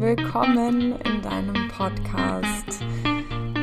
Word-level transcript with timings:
willkommen 0.00 0.98
in 1.04 1.20
deinem 1.20 1.68
Podcast, 1.68 2.80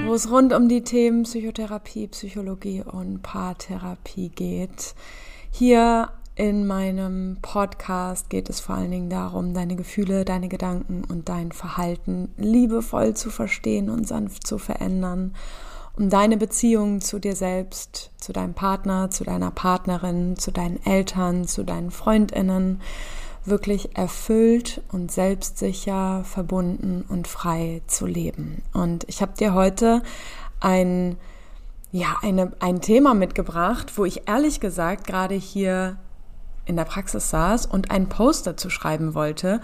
wo 0.06 0.14
es 0.14 0.30
rund 0.30 0.54
um 0.54 0.70
die 0.70 0.84
Themen 0.84 1.24
Psychotherapie, 1.24 2.08
Psychologie 2.10 2.84
und 2.84 3.24
Paartherapie 3.24 4.30
geht. 4.30 4.94
Hier 5.50 6.10
in 6.36 6.68
meinem 6.68 7.40
Podcast 7.42 8.30
geht 8.30 8.52
es 8.52 8.60
vor 8.60 8.76
allen 8.76 8.92
Dingen 8.92 9.10
darum, 9.10 9.56
deine 9.56 9.76
Gefühle, 9.76 10.26
deine 10.26 10.48
Gedanken 10.48 11.04
und 11.06 11.28
dein 11.28 11.52
Verhalten 11.52 12.30
liebevoll 12.38 13.16
zu 13.16 13.32
verstehen 13.32 13.90
und 13.90 14.08
sanft 14.08 14.46
zu 14.46 14.60
verändern, 14.60 15.34
um 15.98 16.12
deine 16.12 16.38
Beziehung 16.38 17.02
zu 17.02 17.18
dir 17.18 17.36
selbst, 17.36 18.12
zu 18.18 18.32
deinem 18.32 18.54
Partner, 18.54 19.10
zu 19.10 19.24
deiner 19.24 19.50
Partnerin, 19.50 20.38
zu 20.38 20.52
deinen 20.52 20.86
Eltern, 20.86 21.48
zu 21.48 21.64
deinen 21.64 21.90
Freundinnen, 21.90 22.80
wirklich 23.48 23.96
erfüllt 23.98 24.82
und 24.92 25.12
selbstsicher, 25.12 26.24
verbunden 26.24 27.04
und 27.08 27.28
frei 27.28 27.82
zu 27.88 28.06
leben. 28.06 28.62
Und 28.74 29.06
ich 29.08 29.22
habe 29.22 29.34
dir 29.38 29.54
heute 29.54 30.02
ein, 30.60 31.18
ja, 31.92 32.16
eine, 32.22 32.52
ein 32.60 32.82
Thema 32.82 33.14
mitgebracht, 33.14 33.98
wo 33.98 34.06
ich 34.06 34.28
ehrlich 34.28 34.60
gesagt 34.60 35.08
gerade 35.08 35.36
hier 35.36 35.98
in 36.66 36.76
der 36.76 36.86
Praxis 36.86 37.30
saß 37.30 37.66
und 37.66 37.92
einen 37.92 38.10
Post 38.10 38.46
dazu 38.48 38.70
schreiben 38.70 39.14
wollte 39.14 39.62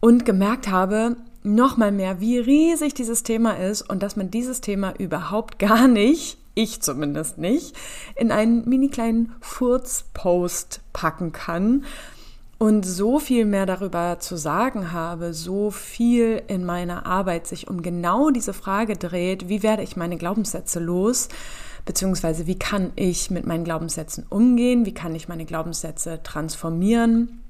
und 0.00 0.24
gemerkt 0.24 0.68
habe, 0.68 1.16
noch 1.44 1.76
mal 1.76 1.92
mehr, 1.92 2.20
wie 2.20 2.38
riesig 2.38 2.94
dieses 2.94 3.22
Thema 3.22 3.52
ist 3.52 3.82
und 3.82 4.02
dass 4.02 4.16
man 4.16 4.30
dieses 4.30 4.60
Thema 4.60 4.94
überhaupt 4.98 5.58
gar 5.58 5.88
nicht, 5.88 6.38
ich 6.54 6.82
zumindest 6.82 7.38
nicht, 7.38 7.76
in 8.16 8.30
einen 8.30 8.68
mini 8.68 8.88
kleinen 8.88 9.34
Furzpost 9.40 10.80
packen 10.92 11.32
kann, 11.32 11.84
und 12.62 12.84
so 12.84 13.18
viel 13.18 13.44
mehr 13.44 13.66
darüber 13.66 14.20
zu 14.20 14.36
sagen 14.36 14.92
habe, 14.92 15.34
so 15.34 15.72
viel 15.72 16.40
in 16.46 16.64
meiner 16.64 17.06
Arbeit 17.06 17.48
sich 17.48 17.66
um 17.66 17.82
genau 17.82 18.30
diese 18.30 18.52
Frage 18.52 18.96
dreht, 18.96 19.48
wie 19.48 19.64
werde 19.64 19.82
ich 19.82 19.96
meine 19.96 20.16
Glaubenssätze 20.16 20.78
los, 20.78 21.28
beziehungsweise 21.86 22.46
wie 22.46 22.56
kann 22.56 22.92
ich 22.94 23.32
mit 23.32 23.48
meinen 23.48 23.64
Glaubenssätzen 23.64 24.26
umgehen, 24.30 24.86
wie 24.86 24.94
kann 24.94 25.16
ich 25.16 25.26
meine 25.26 25.44
Glaubenssätze 25.44 26.22
transformieren. 26.22 27.40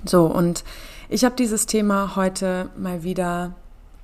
So, 0.03 0.25
und 0.25 0.63
ich 1.07 1.23
habe 1.23 1.35
dieses 1.35 1.67
Thema 1.67 2.15
heute 2.15 2.69
mal 2.77 3.03
wieder 3.03 3.55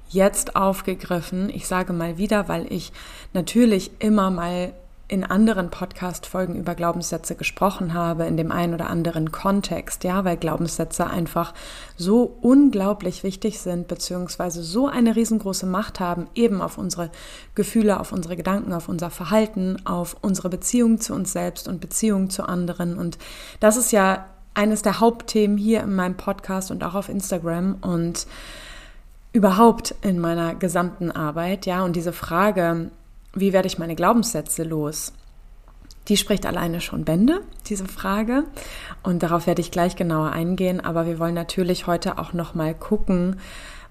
jetzt 0.10 0.56
aufgegriffen. 0.56 1.50
Ich 1.50 1.68
sage 1.68 1.94
mal 1.94 2.18
wieder, 2.18 2.48
weil 2.48 2.72
ich 2.72 2.94
natürlich 3.34 3.92
immer 4.00 4.30
mal 4.30 4.74
in 5.12 5.26
anderen 5.26 5.70
Podcast-Folgen 5.70 6.56
über 6.56 6.74
Glaubenssätze 6.74 7.36
gesprochen 7.36 7.94
habe, 7.94 8.24
in 8.28 8.38
dem 8.38 8.50
einen 8.50 8.74
oder 8.74 8.90
anderen 8.90 9.30
Kontext, 9.30 10.06
ja, 10.06 10.24
weil 10.24 10.38
Glaubenssätze 10.38 11.06
einfach 11.06 11.54
so 11.98 12.38
unglaublich 12.40 13.22
wichtig 13.22 13.60
sind, 13.60 13.90
beziehungsweise 13.90 14.64
so 14.64 14.88
eine 14.88 15.18
riesengroße 15.18 15.66
Macht 15.66 16.00
haben, 16.00 16.28
eben 16.34 16.62
auf 16.62 16.78
unsere 16.78 17.10
Gefühle, 17.56 18.00
auf 18.00 18.14
unsere 18.14 18.38
Gedanken, 18.38 18.72
auf 18.72 18.88
unser 18.88 19.10
Verhalten, 19.10 19.86
auf 19.86 20.16
unsere 20.22 20.48
Beziehung 20.48 21.02
zu 21.02 21.14
uns 21.14 21.34
selbst 21.34 21.68
und 21.68 21.82
Beziehung 21.82 22.30
zu 22.30 22.44
anderen. 22.48 22.98
Und 22.98 23.18
das 23.60 23.76
ist 23.76 23.92
ja 23.92 24.28
eines 24.54 24.82
der 24.82 25.02
Hauptthemen 25.02 25.58
hier 25.58 25.82
in 25.82 25.94
meinem 25.94 26.16
Podcast 26.16 26.72
und 26.72 26.86
auch 26.86 26.96
auf 26.96 27.10
Instagram 27.10 27.76
und 27.82 28.28
überhaupt 29.34 29.94
in 30.04 30.20
meiner 30.20 30.56
gesamten 30.56 31.12
Arbeit, 31.12 31.66
ja, 31.66 31.84
und 31.84 31.98
diese 31.98 32.14
Frage, 32.14 32.92
wie 33.34 33.54
werde 33.54 33.68
ich 33.68 33.78
meine 33.78 33.96
Glaubenssätze 33.96 34.64
los? 34.64 35.14
Die 36.08 36.18
spricht 36.18 36.46
alleine 36.46 36.82
schon 36.82 37.06
Bände, 37.06 37.42
diese 37.68 37.86
Frage. 37.86 38.44
Und 39.04 39.24
darauf 39.24 39.48
werde 39.48 39.62
ich 39.62 39.72
gleich 39.72 39.96
genauer 39.96 40.32
eingehen. 40.32 40.80
Aber 40.80 41.06
wir 41.06 41.20
wollen 41.20 41.36
natürlich 41.36 41.88
heute 41.88 42.18
auch 42.18 42.34
nochmal 42.34 42.74
gucken, 42.74 43.40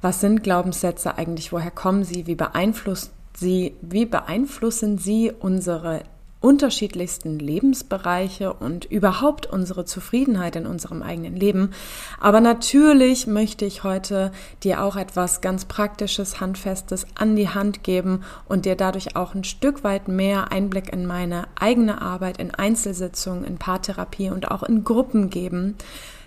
was 0.02 0.20
sind 0.20 0.42
Glaubenssätze 0.42 1.16
eigentlich? 1.16 1.52
Woher 1.52 1.70
kommen 1.70 2.04
sie? 2.04 2.26
Wie 2.26 2.34
beeinflussen 2.34 3.10
sie, 3.36 3.76
wie 3.80 4.06
beeinflussen 4.06 4.98
sie 4.98 5.32
unsere 5.38 6.02
unterschiedlichsten 6.40 7.38
Lebensbereiche 7.38 8.54
und 8.54 8.86
überhaupt 8.86 9.46
unsere 9.46 9.84
Zufriedenheit 9.84 10.56
in 10.56 10.66
unserem 10.66 11.02
eigenen 11.02 11.36
Leben. 11.36 11.72
Aber 12.18 12.40
natürlich 12.40 13.26
möchte 13.26 13.66
ich 13.66 13.84
heute 13.84 14.32
dir 14.62 14.82
auch 14.82 14.96
etwas 14.96 15.42
ganz 15.42 15.66
Praktisches, 15.66 16.40
Handfestes 16.40 17.06
an 17.14 17.36
die 17.36 17.50
Hand 17.50 17.84
geben 17.84 18.24
und 18.48 18.64
dir 18.64 18.74
dadurch 18.74 19.16
auch 19.16 19.34
ein 19.34 19.44
Stück 19.44 19.84
weit 19.84 20.08
mehr 20.08 20.50
Einblick 20.50 20.92
in 20.92 21.06
meine 21.06 21.46
eigene 21.58 22.00
Arbeit, 22.00 22.38
in 22.38 22.54
Einzelsitzungen, 22.54 23.44
in 23.44 23.58
Paartherapie 23.58 24.30
und 24.30 24.50
auch 24.50 24.62
in 24.62 24.82
Gruppen 24.82 25.28
geben 25.28 25.76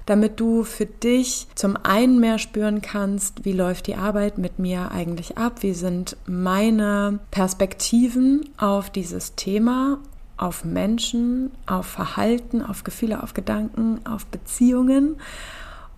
damit 0.06 0.40
du 0.40 0.64
für 0.64 0.86
dich 0.86 1.48
zum 1.56 1.78
einen 1.78 2.20
mehr 2.20 2.40
spüren 2.40 2.82
kannst, 2.82 3.46
wie 3.46 3.54
läuft 3.54 3.88
die 3.88 3.96
Arbeit 3.96 4.38
mit 4.38 4.60
mir 4.60 4.92
eigentlich 4.92 5.38
ab, 5.38 5.62
wie 5.62 5.74
sind 5.74 6.18
meine 6.26 7.20
Perspektiven 7.32 8.50
auf 8.58 8.90
dieses 8.90 9.36
Thema, 9.36 10.00
auf 10.38 10.66
Menschen, 10.66 11.52
auf 11.66 11.86
Verhalten, 11.86 12.62
auf 12.62 12.84
Gefühle, 12.84 13.24
auf 13.24 13.34
Gedanken, 13.34 14.02
auf 14.06 14.26
Beziehungen 14.26 15.18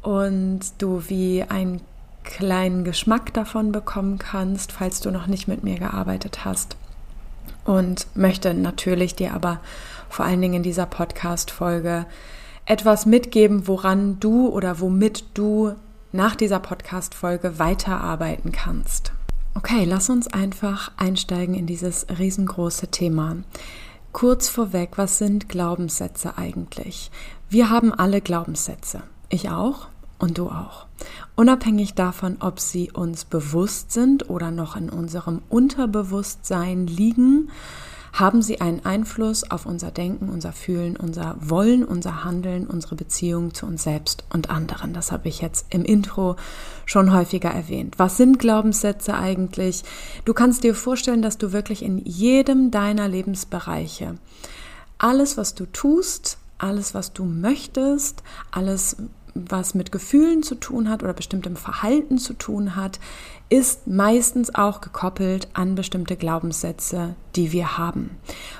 und 0.02 0.60
du 0.78 1.04
wie 1.08 1.44
einen 1.44 1.82
kleinen 2.24 2.84
Geschmack 2.84 3.34
davon 3.34 3.72
bekommen 3.72 4.18
kannst, 4.20 4.72
falls 4.72 5.00
du 5.00 5.12
noch 5.12 5.28
nicht 5.28 5.48
mit 5.48 5.64
mir 5.64 5.78
gearbeitet 5.80 6.46
hast. 6.46 6.76
Und 7.64 8.08
möchte 8.16 8.54
natürlich 8.54 9.16
dir 9.16 9.34
aber 9.34 9.60
vor 10.10 10.26
allen 10.26 10.42
Dingen 10.42 10.56
in 10.56 10.64
dieser 10.64 10.86
Podcast-Folge 10.86 12.06
etwas 12.66 13.06
mitgeben, 13.06 13.68
woran 13.68 14.20
du 14.20 14.48
oder 14.48 14.80
womit 14.80 15.26
du 15.34 15.74
nach 16.12 16.36
dieser 16.36 16.60
Podcast-Folge 16.60 17.60
weiterarbeiten 17.60 18.52
kannst. 18.52 19.12
Okay, 19.54 19.86
lass 19.86 20.10
uns 20.10 20.28
einfach 20.28 20.92
einsteigen 20.98 21.56
in 21.56 21.66
dieses 21.66 22.08
riesengroße 22.18 22.88
Thema. 22.88 23.38
Kurz 24.12 24.50
vorweg, 24.50 24.98
was 24.98 25.18
sind 25.18 25.50
Glaubenssätze 25.50 26.38
eigentlich? 26.38 27.12
Wir 27.50 27.70
haben 27.70 27.94
alle 27.94 28.22
Glaubenssätze. 28.22 29.04
Ich 29.30 29.50
auch 29.50 29.88
und 30.20 30.38
du 30.38 30.48
auch. 30.48 30.86
Unabhängig 31.36 31.94
davon, 31.94 32.38
ob 32.40 32.60
sie 32.60 32.92
uns 32.92 33.26
bewusst 33.26 33.92
sind 33.92 34.30
oder 34.30 34.52
noch 34.52 34.76
in 34.76 34.90
unserem 34.90 35.42
Unterbewusstsein 35.50 36.88
liegen, 36.88 37.50
haben 38.16 38.42
sie 38.42 38.62
einen 38.62 38.86
Einfluss 38.86 39.50
auf 39.52 39.66
unser 39.66 39.92
Denken, 39.92 40.30
unser 40.30 40.54
Fühlen, 40.54 40.96
unser 40.96 41.36
Wollen, 41.42 41.84
unser 41.84 42.24
Handeln, 42.24 42.66
unsere 42.66 42.96
Beziehung 42.96 43.54
zu 43.54 43.66
uns 43.66 43.84
selbst 43.84 44.24
und 44.32 44.50
anderen. 44.50 44.94
Das 44.94 45.12
habe 45.12 45.28
ich 45.28 45.42
jetzt 45.42 45.66
im 45.70 45.84
Intro 45.84 46.38
schon 46.86 47.14
häufiger 47.14 47.50
erwähnt. 47.50 48.00
Was 48.00 48.16
sind 48.16 48.40
Glaubenssätze 48.40 49.16
eigentlich? 49.16 49.84
Du 50.24 50.34
kannst 50.34 50.64
dir 50.64 50.76
vorstellen, 50.76 51.22
dass 51.22 51.38
du 51.38 51.52
wirklich 51.52 51.84
in 51.84 51.98
jedem 51.98 52.72
deiner 52.72 53.10
Lebensbereiche 53.10 54.18
alles, 54.98 55.36
was 55.36 55.54
du 55.54 55.66
tust, 55.66 56.38
alles, 56.58 56.94
was 56.94 57.12
du 57.12 57.26
möchtest, 57.26 58.24
alles, 58.50 58.96
was 59.36 59.76
mit 59.76 59.92
Gefühlen 59.92 60.44
zu 60.44 60.56
tun 60.56 60.90
hat 60.90 61.04
oder 61.04 61.14
bestimmtem 61.14 61.58
Verhalten 61.58 62.18
zu 62.18 62.34
tun 62.34 62.76
hat, 62.76 63.00
ist 63.50 63.86
meistens 63.86 64.56
auch 64.56 64.82
gekoppelt 64.82 65.50
an 65.54 65.76
bestimmte 65.76 66.16
Glaubenssätze, 66.16 67.16
die 67.36 67.52
wir 67.52 67.78
haben. 67.78 68.12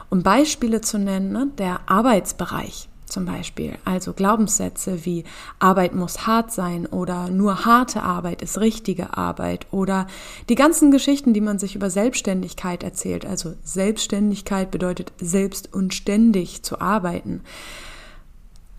Um 0.10 0.22
Beispiele 0.22 0.82
zu 0.82 1.00
nennen, 1.00 1.32
ne, 1.32 1.48
der 1.58 1.80
Arbeitsbereich 1.88 2.90
zum 3.06 3.26
Beispiel, 3.26 3.78
also 3.86 4.14
Glaubenssätze 4.14 5.06
wie 5.06 5.24
Arbeit 5.60 5.94
muss 5.94 6.26
hart 6.26 6.52
sein 6.52 6.86
oder 6.88 7.30
nur 7.30 7.64
harte 7.64 8.02
Arbeit 8.02 8.42
ist 8.42 8.60
richtige 8.60 9.16
Arbeit 9.16 9.68
oder 9.72 10.08
die 10.50 10.56
ganzen 10.56 10.92
Geschichten, 10.92 11.32
die 11.32 11.42
man 11.42 11.60
sich 11.60 11.76
über 11.76 11.90
Selbstständigkeit 11.90 12.84
erzählt, 12.84 13.26
also 13.26 13.54
Selbstständigkeit 13.64 14.72
bedeutet 14.72 15.14
selbst 15.20 15.72
und 15.74 15.94
ständig 15.94 16.64
zu 16.64 16.82
arbeiten 16.82 17.42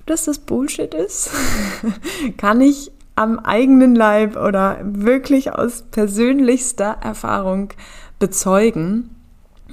dass 0.07 0.25
das 0.25 0.39
Bullshit 0.39 0.95
ist, 0.95 1.31
kann 2.37 2.61
ich 2.61 2.93
am 3.17 3.39
eigenen 3.39 3.95
Leib 3.95 4.37
oder 4.37 4.79
wirklich 4.83 5.53
aus 5.53 5.83
persönlichster 5.91 6.99
Erfahrung 7.03 7.71
bezeugen. 8.19 9.17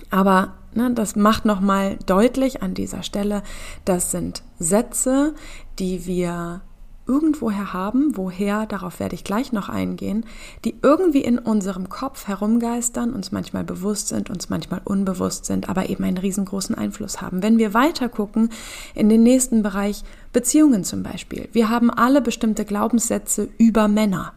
Aber 0.09 0.53
ne, 0.74 0.91
das 0.94 1.15
macht 1.15 1.45
nochmal 1.45 1.97
deutlich 2.06 2.62
an 2.63 2.74
dieser 2.74 3.03
Stelle, 3.03 3.44
das 3.85 4.12
sind 4.12 4.44
Sätze, 4.59 5.33
die 5.80 6.06
wir 6.06 6.62
irgendwoher 7.08 7.74
haben, 7.74 8.16
woher, 8.16 8.66
darauf 8.66 9.00
werde 9.00 9.16
ich 9.16 9.24
gleich 9.24 9.52
noch 9.52 9.70
eingehen, 9.70 10.26
die 10.66 10.76
irgendwie 10.82 11.22
in 11.22 11.40
unserem 11.40 11.90
Kopf 11.90 12.28
herumgeistern, 12.28 13.14
uns 13.14 13.32
manchmal 13.32 13.64
bewusst 13.64 14.08
sind, 14.08 14.30
uns 14.30 14.50
manchmal 14.50 14.82
unbewusst 14.84 15.46
sind, 15.46 15.70
aber 15.70 15.90
eben 15.90 16.04
einen 16.04 16.18
riesengroßen 16.18 16.76
Einfluss 16.76 17.22
haben. 17.22 17.44
Wenn 17.44 17.58
wir 17.58 17.74
weiter 17.74 18.10
gucken 18.10 18.50
in 18.96 19.10
den 19.10 19.24
nächsten 19.24 19.64
Bereich 19.64 20.04
Beziehungen 20.32 20.84
zum 20.84 21.04
Beispiel. 21.04 21.48
Wir 21.52 21.70
haben 21.70 21.92
alle 21.92 22.22
bestimmte 22.22 22.66
Glaubenssätze 22.66 23.50
über 23.58 23.88
Männer. 23.88 24.34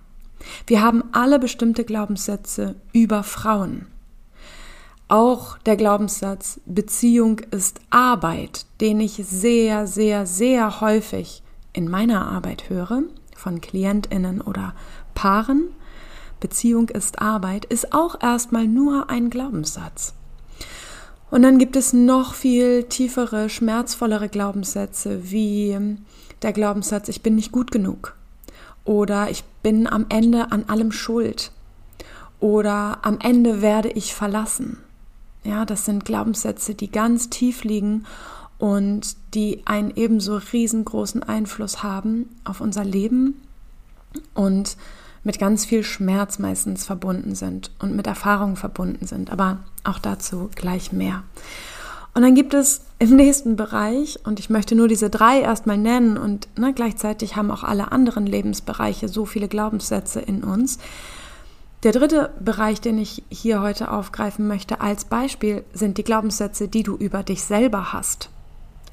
Wir 0.67 0.83
haben 0.83 1.05
alle 1.13 1.39
bestimmte 1.39 1.85
Glaubenssätze 1.85 2.75
über 2.93 3.23
Frauen. 3.23 3.87
Auch 5.09 5.59
der 5.59 5.77
Glaubenssatz 5.77 6.61
Beziehung 6.67 7.41
ist 7.53 7.81
Arbeit, 7.91 8.67
den 8.81 9.01
ich 9.01 9.15
sehr, 9.25 9.87
sehr, 9.87 10.27
sehr 10.27 10.81
häufig 10.81 11.43
in 11.77 11.89
meiner 11.89 12.27
Arbeit 12.27 12.71
höre, 12.71 13.03
von 13.37 13.61
Klientinnen 13.61 14.41
oder 14.41 14.75
Paaren, 15.15 15.69
Beziehung 16.41 16.89
ist 16.89 17.21
Arbeit, 17.21 17.65
ist 17.67 17.93
auch 17.93 18.21
erstmal 18.23 18.67
nur 18.67 19.11
ein 19.11 19.31
Glaubenssatz. 19.31 20.15
Und 21.31 21.43
dann 21.43 21.59
gibt 21.59 21.77
es 21.77 21.93
noch 21.93 22.35
viel 22.35 22.85
tiefere, 22.85 23.49
schmerzvollere 23.49 24.29
Glaubenssätze, 24.29 25.31
wie 25.31 25.77
der 26.43 26.53
Glaubenssatz, 26.53 27.09
ich 27.09 27.23
bin 27.23 27.35
nicht 27.35 27.53
gut 27.53 27.71
genug 27.71 28.15
oder 28.85 29.31
ich 29.31 29.45
bin 29.63 29.87
am 29.87 30.07
Ende 30.09 30.53
an 30.53 30.65
allem 30.69 30.93
schuld 30.93 31.51
oder 32.41 32.99
am 33.03 33.19
Ende 33.21 33.61
werde 33.61 33.89
ich 33.91 34.15
verlassen. 34.15 34.79
Ja, 35.45 35.65
das 35.65 35.85
sind 35.85 36.05
Glaubenssätze, 36.05 36.75
die 36.75 36.91
ganz 36.91 37.31
tief 37.31 37.65
liegen 37.65 38.05
und 38.59 39.17
die 39.35 39.63
einen 39.67 39.93
ebenso 39.95 40.37
riesengroßen 40.37 41.23
Einfluss 41.23 41.83
haben 41.83 42.31
auf 42.45 42.61
unser 42.61 42.85
Leben 42.85 43.43
und 44.35 44.77
mit 45.25 45.39
ganz 45.39 45.65
viel 45.65 45.83
Schmerz 45.83 46.39
meistens 46.39 46.85
verbunden 46.85 47.35
sind 47.35 47.71
und 47.81 47.97
mit 47.97 48.07
Erfahrungen 48.07 48.57
verbunden 48.57 49.07
sind. 49.07 49.31
Aber 49.31 49.59
auch 49.85 49.99
dazu 49.99 50.49
gleich 50.55 50.93
mehr. 50.93 51.23
Und 52.15 52.23
dann 52.23 52.35
gibt 52.35 52.55
es 52.55 52.81
im 52.99 53.15
nächsten 53.15 53.57
Bereich, 53.57 54.21
und 54.25 54.39
ich 54.39 54.49
möchte 54.49 54.75
nur 54.75 54.89
diese 54.89 55.11
drei 55.11 55.41
erstmal 55.41 55.77
nennen, 55.77 56.17
und 56.17 56.49
ne, 56.57 56.73
gleichzeitig 56.73 57.37
haben 57.37 57.51
auch 57.51 57.63
alle 57.63 57.93
anderen 57.93 58.27
Lebensbereiche 58.27 59.09
so 59.09 59.27
viele 59.27 59.49
Glaubenssätze 59.49 60.21
in 60.21 60.43
uns. 60.43 60.79
Der 61.83 61.93
dritte 61.93 62.31
Bereich, 62.41 62.81
den 62.81 62.97
ich 62.97 63.23
hier 63.29 63.61
heute 63.61 63.91
aufgreifen 63.91 64.49
möchte 64.49 64.81
als 64.81 65.05
Beispiel, 65.05 65.63
sind 65.75 65.99
die 65.99 66.05
Glaubenssätze, 66.05 66.69
die 66.69 66.85
du 66.85 66.97
über 66.97 67.23
dich 67.23 67.43
selber 67.43 67.93
hast. 67.93 68.31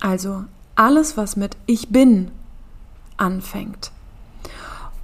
Also 0.03 0.43
alles, 0.75 1.15
was 1.15 1.37
mit 1.37 1.55
Ich 1.65 1.87
bin 1.87 2.29
anfängt. 3.15 3.91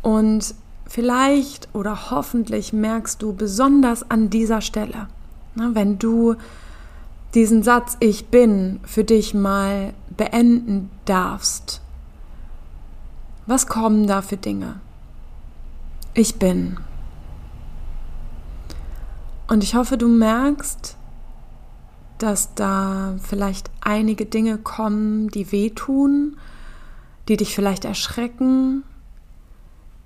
Und 0.02 0.54
vielleicht 0.86 1.70
oder 1.74 2.12
hoffentlich 2.12 2.74
merkst 2.74 3.22
du 3.22 3.32
besonders 3.32 4.12
an 4.12 4.30
dieser 4.30 4.60
Stelle, 4.60 5.08
ne, 5.56 5.70
wenn 5.74 6.00
du 6.00 6.36
diesen 7.34 7.64
Satz 7.64 7.96
Ich 8.02 8.28
bin 8.28 8.82
für 8.84 9.06
dich 9.06 9.34
mal 9.34 9.94
beenden 10.10 10.90
darfst. 11.06 11.82
Was 13.46 13.68
kommen 13.68 14.06
da 14.06 14.22
für 14.22 14.38
Dinge? 14.38 14.82
Ich 16.14 16.36
bin. 16.36 16.78
Und 19.48 19.64
ich 19.64 19.76
hoffe, 19.76 19.98
du 19.98 20.10
merkst, 20.10 20.98
dass 22.20 22.54
da 22.56 23.16
vielleicht 23.24 23.72
einige 23.82 24.26
Dinge 24.26 24.58
kommen, 24.58 25.30
die 25.30 25.52
wehtun, 25.52 26.38
die 27.28 27.38
dich 27.38 27.56
vielleicht 27.56 27.86
erschrecken, 27.86 28.84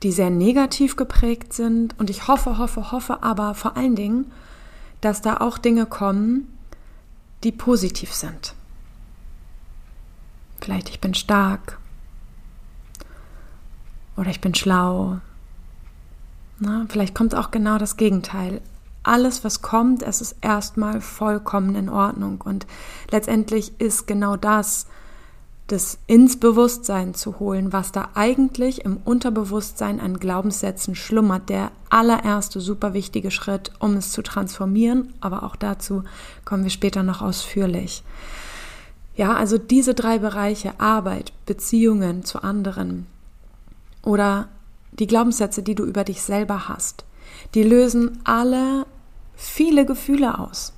die 0.04 0.12
sehr 0.12 0.30
negativ 0.30 0.96
geprägt 0.96 1.54
sind. 1.54 1.98
Und 2.00 2.10
ich 2.10 2.28
hoffe, 2.28 2.58
hoffe, 2.58 2.92
hoffe 2.92 3.24
aber 3.24 3.56
vor 3.56 3.78
allen 3.78 3.96
Dingen, 3.96 4.32
dass 5.02 5.22
da 5.22 5.38
auch 5.38 5.58
Dinge 5.58 5.86
kommen, 5.86 6.48
die 7.44 7.52
positiv 7.52 8.14
sind. 8.14 8.54
Vielleicht 10.62 10.90
ich 10.90 11.02
bin 11.02 11.14
stark 11.14 11.80
oder 14.16 14.30
ich 14.30 14.40
bin 14.40 14.56
schlau. 14.56 15.20
Na, 16.60 16.86
vielleicht 16.88 17.16
kommt 17.16 17.36
auch 17.36 17.52
genau 17.52 17.78
das 17.78 17.98
Gegenteil 17.98 18.62
alles, 19.04 19.44
was 19.44 19.62
kommt, 19.62 20.02
es 20.02 20.22
ist 20.22 20.38
erstmal 20.42 21.02
vollkommen 21.02 21.76
in 21.76 21.90
Ordnung. 21.90 22.42
Und 22.42 22.66
letztendlich 23.12 23.80
ist 23.80 24.08
genau 24.08 24.38
das, 24.38 24.88
das 25.68 25.98
ins 26.08 26.40
Bewusstsein 26.40 27.14
zu 27.14 27.40
holen, 27.40 27.72
was 27.72 27.92
da 27.92 28.10
eigentlich 28.16 28.84
im 28.86 28.98
Unterbewusstsein 28.98 30.00
an 30.00 30.20
Glaubenssätzen 30.20 30.96
schlummert, 30.96 31.50
der 31.50 31.72
allererste 31.90 32.60
super 32.60 32.94
wichtige 32.94 33.32
Schritt, 33.32 33.72
um 33.80 33.96
es 33.96 34.12
zu 34.12 34.22
transformieren. 34.22 35.14
Aber 35.22 35.44
auch 35.44 35.56
dazu 35.56 36.04
kommen 36.46 36.64
wir 36.64 36.72
später 36.72 37.04
noch 37.04 37.22
ausführlich. 37.22 38.04
Ja, 39.16 39.36
also 39.36 39.58
diese 39.58 39.94
drei 39.94 40.18
Bereiche, 40.18 40.80
Arbeit, 40.80 41.34
Beziehungen 41.46 42.26
zu 42.26 42.44
anderen 42.44 43.06
oder 44.02 44.48
die 44.92 45.08
Glaubenssätze, 45.08 45.64
die 45.64 45.76
du 45.76 45.86
über 45.86 46.04
dich 46.04 46.22
selber 46.22 46.68
hast, 46.68 47.06
die 47.54 47.64
lösen 47.64 48.20
alle 48.24 48.86
viele 49.44 49.86
Gefühle 49.86 50.40
aus. 50.40 50.74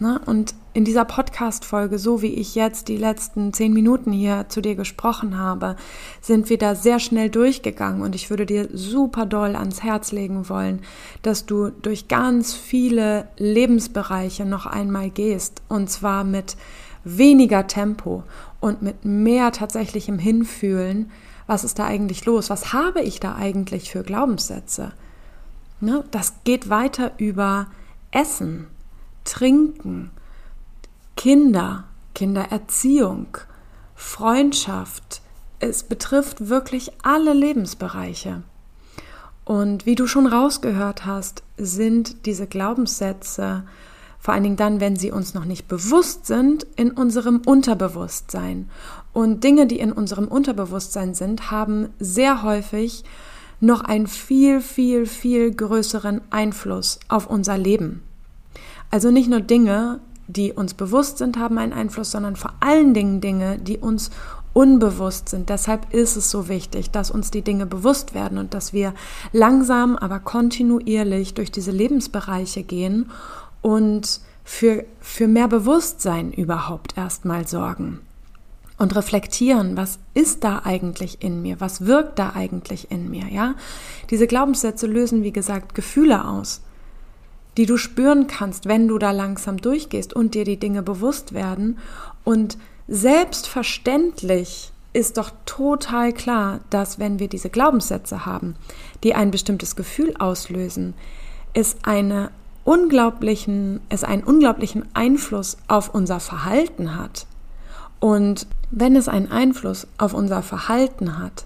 Ne? 0.00 0.20
Und 0.26 0.54
in 0.74 0.84
dieser 0.84 1.04
Podcast-Folge, 1.04 1.98
so 1.98 2.22
wie 2.22 2.34
ich 2.34 2.54
jetzt 2.54 2.88
die 2.88 2.96
letzten 2.96 3.52
zehn 3.52 3.72
Minuten 3.72 4.10
hier 4.10 4.46
zu 4.48 4.62
dir 4.62 4.74
gesprochen 4.74 5.38
habe, 5.38 5.76
sind 6.20 6.48
wir 6.48 6.58
da 6.58 6.74
sehr 6.74 6.98
schnell 6.98 7.28
durchgegangen 7.28 8.02
und 8.02 8.14
ich 8.14 8.30
würde 8.30 8.46
dir 8.46 8.68
super 8.72 9.26
doll 9.26 9.54
ans 9.54 9.82
Herz 9.82 10.12
legen 10.12 10.48
wollen, 10.48 10.80
dass 11.20 11.46
du 11.46 11.70
durch 11.70 12.08
ganz 12.08 12.54
viele 12.54 13.28
Lebensbereiche 13.36 14.46
noch 14.46 14.66
einmal 14.66 15.10
gehst 15.10 15.62
und 15.68 15.90
zwar 15.90 16.24
mit 16.24 16.56
weniger 17.04 17.66
Tempo 17.66 18.22
und 18.60 18.80
mit 18.80 19.04
mehr 19.04 19.52
tatsächlichem 19.52 20.18
Hinfühlen. 20.18 21.10
Was 21.46 21.64
ist 21.64 21.78
da 21.78 21.84
eigentlich 21.84 22.24
los? 22.24 22.48
Was 22.48 22.72
habe 22.72 23.02
ich 23.02 23.20
da 23.20 23.34
eigentlich 23.34 23.90
für 23.90 24.02
Glaubenssätze? 24.02 24.92
Ne? 25.82 26.04
Das 26.10 26.34
geht 26.44 26.70
weiter 26.70 27.12
über 27.18 27.66
Essen, 28.12 28.68
Trinken, 29.24 30.10
Kinder, 31.16 31.84
Kindererziehung, 32.14 33.36
Freundschaft. 33.94 35.22
Es 35.58 35.82
betrifft 35.82 36.48
wirklich 36.48 36.92
alle 37.02 37.34
Lebensbereiche. 37.34 38.42
Und 39.44 39.84
wie 39.84 39.96
du 39.96 40.06
schon 40.06 40.26
rausgehört 40.26 41.04
hast, 41.04 41.42
sind 41.56 42.26
diese 42.26 42.46
Glaubenssätze 42.46 43.64
vor 44.22 44.34
allen 44.34 44.44
Dingen 44.44 44.56
dann, 44.56 44.80
wenn 44.80 44.94
sie 44.94 45.10
uns 45.10 45.34
noch 45.34 45.46
nicht 45.46 45.66
bewusst 45.66 46.26
sind, 46.26 46.64
in 46.76 46.92
unserem 46.92 47.42
Unterbewusstsein. 47.44 48.70
Und 49.12 49.42
Dinge, 49.42 49.66
die 49.66 49.80
in 49.80 49.90
unserem 49.90 50.28
Unterbewusstsein 50.28 51.14
sind, 51.14 51.50
haben 51.50 51.88
sehr 51.98 52.44
häufig 52.44 53.02
noch 53.62 53.82
einen 53.82 54.08
viel, 54.08 54.60
viel, 54.60 55.06
viel 55.06 55.54
größeren 55.54 56.20
Einfluss 56.30 56.98
auf 57.08 57.28
unser 57.28 57.56
Leben. 57.56 58.02
Also 58.90 59.10
nicht 59.10 59.30
nur 59.30 59.40
Dinge, 59.40 60.00
die 60.26 60.52
uns 60.52 60.74
bewusst 60.74 61.18
sind, 61.18 61.38
haben 61.38 61.58
einen 61.58 61.72
Einfluss, 61.72 62.10
sondern 62.10 62.36
vor 62.36 62.54
allen 62.60 62.92
Dingen 62.92 63.20
Dinge, 63.20 63.58
die 63.58 63.78
uns 63.78 64.10
unbewusst 64.52 65.28
sind. 65.28 65.48
Deshalb 65.48 65.94
ist 65.94 66.16
es 66.16 66.30
so 66.30 66.48
wichtig, 66.48 66.90
dass 66.90 67.10
uns 67.10 67.30
die 67.30 67.42
Dinge 67.42 67.64
bewusst 67.64 68.14
werden 68.14 68.36
und 68.36 68.52
dass 68.52 68.72
wir 68.72 68.94
langsam, 69.32 69.96
aber 69.96 70.18
kontinuierlich 70.18 71.34
durch 71.34 71.50
diese 71.50 71.70
Lebensbereiche 71.70 72.64
gehen 72.64 73.10
und 73.62 74.20
für, 74.44 74.84
für 75.00 75.28
mehr 75.28 75.48
Bewusstsein 75.48 76.32
überhaupt 76.32 76.98
erstmal 76.98 77.46
sorgen 77.46 78.00
und 78.82 78.96
reflektieren, 78.96 79.76
was 79.76 80.00
ist 80.12 80.42
da 80.42 80.62
eigentlich 80.64 81.22
in 81.22 81.40
mir, 81.40 81.60
was 81.60 81.86
wirkt 81.86 82.18
da 82.18 82.32
eigentlich 82.34 82.90
in 82.90 83.08
mir, 83.08 83.28
ja? 83.30 83.54
Diese 84.10 84.26
Glaubenssätze 84.26 84.88
lösen, 84.88 85.22
wie 85.22 85.32
gesagt, 85.32 85.76
Gefühle 85.76 86.26
aus, 86.26 86.62
die 87.56 87.66
du 87.66 87.76
spüren 87.76 88.26
kannst, 88.26 88.66
wenn 88.66 88.88
du 88.88 88.98
da 88.98 89.12
langsam 89.12 89.58
durchgehst 89.58 90.12
und 90.12 90.34
dir 90.34 90.44
die 90.44 90.56
Dinge 90.56 90.82
bewusst 90.82 91.32
werden 91.32 91.78
und 92.24 92.58
selbstverständlich 92.88 94.72
ist 94.92 95.16
doch 95.16 95.30
total 95.46 96.12
klar, 96.12 96.58
dass 96.68 96.98
wenn 96.98 97.20
wir 97.20 97.28
diese 97.28 97.50
Glaubenssätze 97.50 98.26
haben, 98.26 98.56
die 99.04 99.14
ein 99.14 99.30
bestimmtes 99.30 99.76
Gefühl 99.76 100.16
auslösen, 100.18 100.94
es 101.54 101.76
eine 101.84 102.32
unglaublichen, 102.64 103.80
es 103.90 104.02
einen 104.02 104.24
unglaublichen 104.24 104.86
Einfluss 104.92 105.56
auf 105.68 105.94
unser 105.94 106.18
Verhalten 106.18 106.96
hat. 106.96 107.26
Und 108.00 108.48
wenn 108.72 108.96
es 108.96 109.06
einen 109.06 109.30
Einfluss 109.30 109.86
auf 109.98 110.14
unser 110.14 110.42
Verhalten 110.42 111.18
hat, 111.18 111.44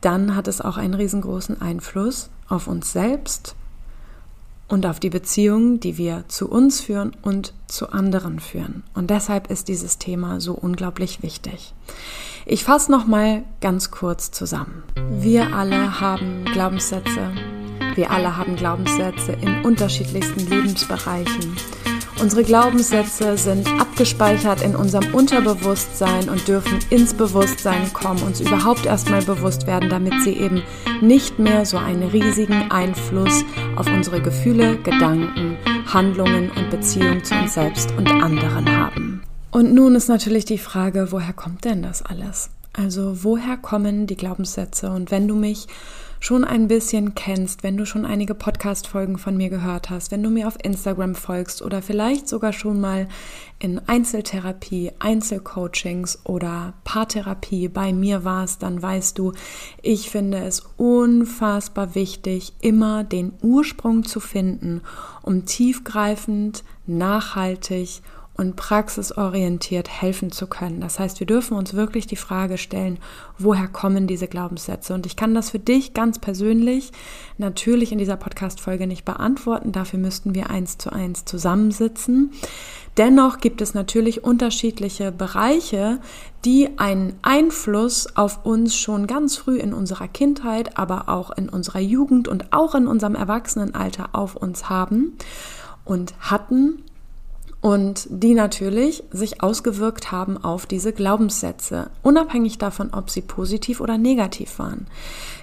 dann 0.00 0.34
hat 0.34 0.48
es 0.48 0.60
auch 0.60 0.78
einen 0.78 0.94
riesengroßen 0.94 1.60
Einfluss 1.60 2.30
auf 2.48 2.66
uns 2.66 2.92
selbst 2.92 3.54
und 4.66 4.86
auf 4.86 5.00
die 5.00 5.10
Beziehungen, 5.10 5.80
die 5.80 5.98
wir 5.98 6.24
zu 6.28 6.48
uns 6.48 6.80
führen 6.80 7.12
und 7.22 7.52
zu 7.66 7.90
anderen 7.90 8.40
führen. 8.40 8.82
Und 8.94 9.10
deshalb 9.10 9.50
ist 9.50 9.68
dieses 9.68 9.98
Thema 9.98 10.40
so 10.40 10.54
unglaublich 10.54 11.22
wichtig. 11.22 11.74
Ich 12.46 12.64
fasse 12.64 12.90
noch 12.90 13.06
mal 13.06 13.42
ganz 13.60 13.90
kurz 13.90 14.30
zusammen. 14.30 14.82
Wir 15.10 15.54
alle 15.54 16.00
haben 16.00 16.44
Glaubenssätze, 16.46 17.30
wir 17.96 18.10
alle 18.10 18.36
haben 18.36 18.56
Glaubenssätze 18.56 19.32
in 19.32 19.62
unterschiedlichsten 19.62 20.48
Lebensbereichen. 20.48 21.56
Unsere 22.20 22.44
Glaubenssätze 22.44 23.38
sind 23.38 23.66
abgespeichert 23.80 24.60
in 24.60 24.76
unserem 24.76 25.14
Unterbewusstsein 25.14 26.28
und 26.28 26.46
dürfen 26.46 26.78
ins 26.90 27.14
Bewusstsein 27.14 27.90
kommen, 27.94 28.22
uns 28.22 28.40
überhaupt 28.40 28.84
erstmal 28.84 29.22
bewusst 29.22 29.66
werden, 29.66 29.88
damit 29.88 30.12
sie 30.22 30.34
eben 30.34 30.62
nicht 31.00 31.38
mehr 31.38 31.64
so 31.64 31.78
einen 31.78 32.02
riesigen 32.02 32.70
Einfluss 32.70 33.42
auf 33.76 33.86
unsere 33.86 34.20
Gefühle, 34.20 34.76
Gedanken, 34.82 35.56
Handlungen 35.86 36.50
und 36.50 36.68
Beziehungen 36.68 37.24
zu 37.24 37.34
uns 37.34 37.54
selbst 37.54 37.90
und 37.96 38.10
anderen 38.10 38.68
haben. 38.76 39.22
Und 39.50 39.72
nun 39.72 39.94
ist 39.94 40.08
natürlich 40.08 40.44
die 40.44 40.58
Frage, 40.58 41.08
woher 41.12 41.32
kommt 41.32 41.64
denn 41.64 41.82
das 41.82 42.02
alles? 42.02 42.50
Also 42.72 43.24
woher 43.24 43.56
kommen 43.56 44.06
die 44.06 44.16
Glaubenssätze? 44.16 44.90
Und 44.90 45.10
wenn 45.10 45.26
du 45.26 45.34
mich 45.34 45.66
schon 46.20 46.44
ein 46.44 46.68
bisschen 46.68 47.14
kennst, 47.14 47.62
wenn 47.62 47.78
du 47.78 47.86
schon 47.86 48.04
einige 48.04 48.34
Podcast-Folgen 48.34 49.16
von 49.16 49.38
mir 49.38 49.48
gehört 49.48 49.88
hast, 49.88 50.10
wenn 50.10 50.22
du 50.22 50.28
mir 50.28 50.46
auf 50.46 50.62
Instagram 50.62 51.14
folgst 51.14 51.62
oder 51.62 51.80
vielleicht 51.80 52.28
sogar 52.28 52.52
schon 52.52 52.78
mal 52.78 53.08
in 53.58 53.80
Einzeltherapie, 53.88 54.92
Einzelcoachings 54.98 56.20
oder 56.24 56.74
Paartherapie 56.84 57.68
bei 57.68 57.94
mir 57.94 58.22
warst, 58.22 58.62
dann 58.62 58.82
weißt 58.82 59.18
du, 59.18 59.32
ich 59.80 60.10
finde 60.10 60.38
es 60.38 60.62
unfassbar 60.76 61.94
wichtig, 61.94 62.52
immer 62.60 63.02
den 63.02 63.32
Ursprung 63.42 64.04
zu 64.04 64.20
finden, 64.20 64.82
um 65.22 65.46
tiefgreifend, 65.46 66.64
nachhaltig 66.86 68.02
und 68.02 68.19
praxisorientiert 68.56 69.88
helfen 69.88 70.32
zu 70.32 70.46
können. 70.46 70.80
Das 70.80 70.98
heißt, 70.98 71.20
wir 71.20 71.26
dürfen 71.26 71.56
uns 71.56 71.74
wirklich 71.74 72.06
die 72.06 72.16
Frage 72.16 72.58
stellen, 72.58 72.98
woher 73.38 73.68
kommen 73.68 74.06
diese 74.06 74.28
Glaubenssätze? 74.28 74.94
Und 74.94 75.06
ich 75.06 75.16
kann 75.16 75.34
das 75.34 75.50
für 75.50 75.58
dich 75.58 75.94
ganz 75.94 76.18
persönlich 76.18 76.92
natürlich 77.38 77.92
in 77.92 77.98
dieser 77.98 78.16
Podcast-Folge 78.16 78.86
nicht 78.86 79.04
beantworten. 79.04 79.72
Dafür 79.72 79.98
müssten 79.98 80.34
wir 80.34 80.50
eins 80.50 80.78
zu 80.78 80.92
eins 80.92 81.24
zusammensitzen. 81.24 82.32
Dennoch 82.96 83.38
gibt 83.38 83.60
es 83.60 83.74
natürlich 83.74 84.24
unterschiedliche 84.24 85.12
Bereiche, 85.12 86.00
die 86.44 86.78
einen 86.78 87.14
Einfluss 87.22 88.16
auf 88.16 88.44
uns 88.44 88.74
schon 88.74 89.06
ganz 89.06 89.36
früh 89.36 89.58
in 89.58 89.72
unserer 89.72 90.08
Kindheit, 90.08 90.76
aber 90.76 91.08
auch 91.08 91.30
in 91.30 91.48
unserer 91.48 91.80
Jugend 91.80 92.26
und 92.26 92.52
auch 92.52 92.74
in 92.74 92.86
unserem 92.86 93.14
Erwachsenenalter 93.14 94.10
auf 94.12 94.34
uns 94.34 94.68
haben 94.68 95.16
und 95.84 96.14
hatten 96.20 96.82
und 97.60 98.06
die 98.08 98.34
natürlich 98.34 99.04
sich 99.10 99.42
ausgewirkt 99.42 100.12
haben 100.12 100.42
auf 100.42 100.64
diese 100.66 100.92
Glaubenssätze, 100.92 101.90
unabhängig 102.02 102.58
davon, 102.58 102.90
ob 102.94 103.10
sie 103.10 103.20
positiv 103.20 103.80
oder 103.80 103.98
negativ 103.98 104.58
waren. 104.58 104.86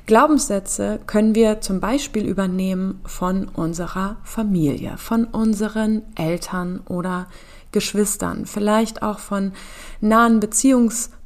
Glaubenssätze 0.08 1.00
können 1.06 1.36
wir 1.36 1.62
zum 1.62 1.80
Beispiel 1.80 2.26
übernehmen 2.26 3.02
von 3.06 3.48
unserer 3.50 4.18
Familie, 4.24 4.98
von 4.98 5.26
unseren 5.26 6.02
Eltern 6.16 6.82
oder 6.88 7.28
Geschwistern, 7.72 8.46
vielleicht 8.46 9.04
auch 9.04 9.20
von 9.20 9.52
nahen 10.02 10.40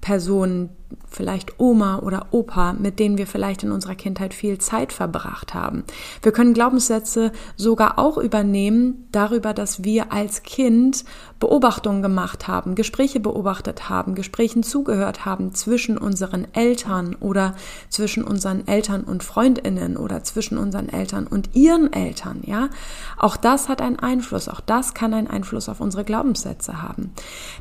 Beziehungspersonen, 0.02 0.70
vielleicht 1.10 1.60
Oma 1.60 2.00
oder 2.00 2.28
Opa, 2.32 2.74
mit 2.74 3.00
denen 3.00 3.18
wir 3.18 3.28
vielleicht 3.28 3.64
in 3.64 3.72
unserer 3.72 3.96
Kindheit 3.96 4.34
viel 4.34 4.58
Zeit 4.58 4.94
verbracht 4.94 5.54
haben. 5.54 5.84
Wir 6.22 6.32
können 6.32 6.54
Glaubenssätze 6.54 7.32
sogar 7.56 8.00
auch 8.00 8.18
übernehmen 8.18 9.08
darüber, 9.12 9.54
dass 9.54 9.84
wir 9.84 10.12
als 10.12 10.44
Kind 10.44 11.06
Beobachtungen 11.40 12.02
gemacht 12.02 12.48
haben, 12.48 12.76
Gespräche 12.76 13.20
beobachtet 13.20 13.90
haben, 13.90 14.16
Gesprächen 14.16 14.64
zugehört 14.64 15.26
haben 15.26 15.54
zwischen 15.54 15.98
unseren 15.98 16.48
Eltern 16.54 17.16
oder 17.20 17.56
zwischen 17.90 18.24
unseren 18.24 18.68
Eltern 18.68 19.04
und 19.04 19.24
Freundinnen 19.24 19.98
oder 19.98 20.24
zwischen 20.24 20.58
unseren 20.58 20.90
Eltern 20.90 21.28
und 21.28 21.56
ihren 21.56 21.92
Eltern, 21.92 22.42
ja? 22.46 22.70
Auch 23.18 23.38
das 23.38 23.70
hat 23.70 23.82
einen 23.82 24.00
Einfluss, 24.00 24.48
auch 24.48 24.62
das 24.62 24.94
kann 24.94 25.14
einen 25.14 25.28
Einfluss 25.28 25.68
auf 25.68 25.82
unsere 25.82 26.04
Glaubenssätze 26.04 26.82
haben. 26.82 27.12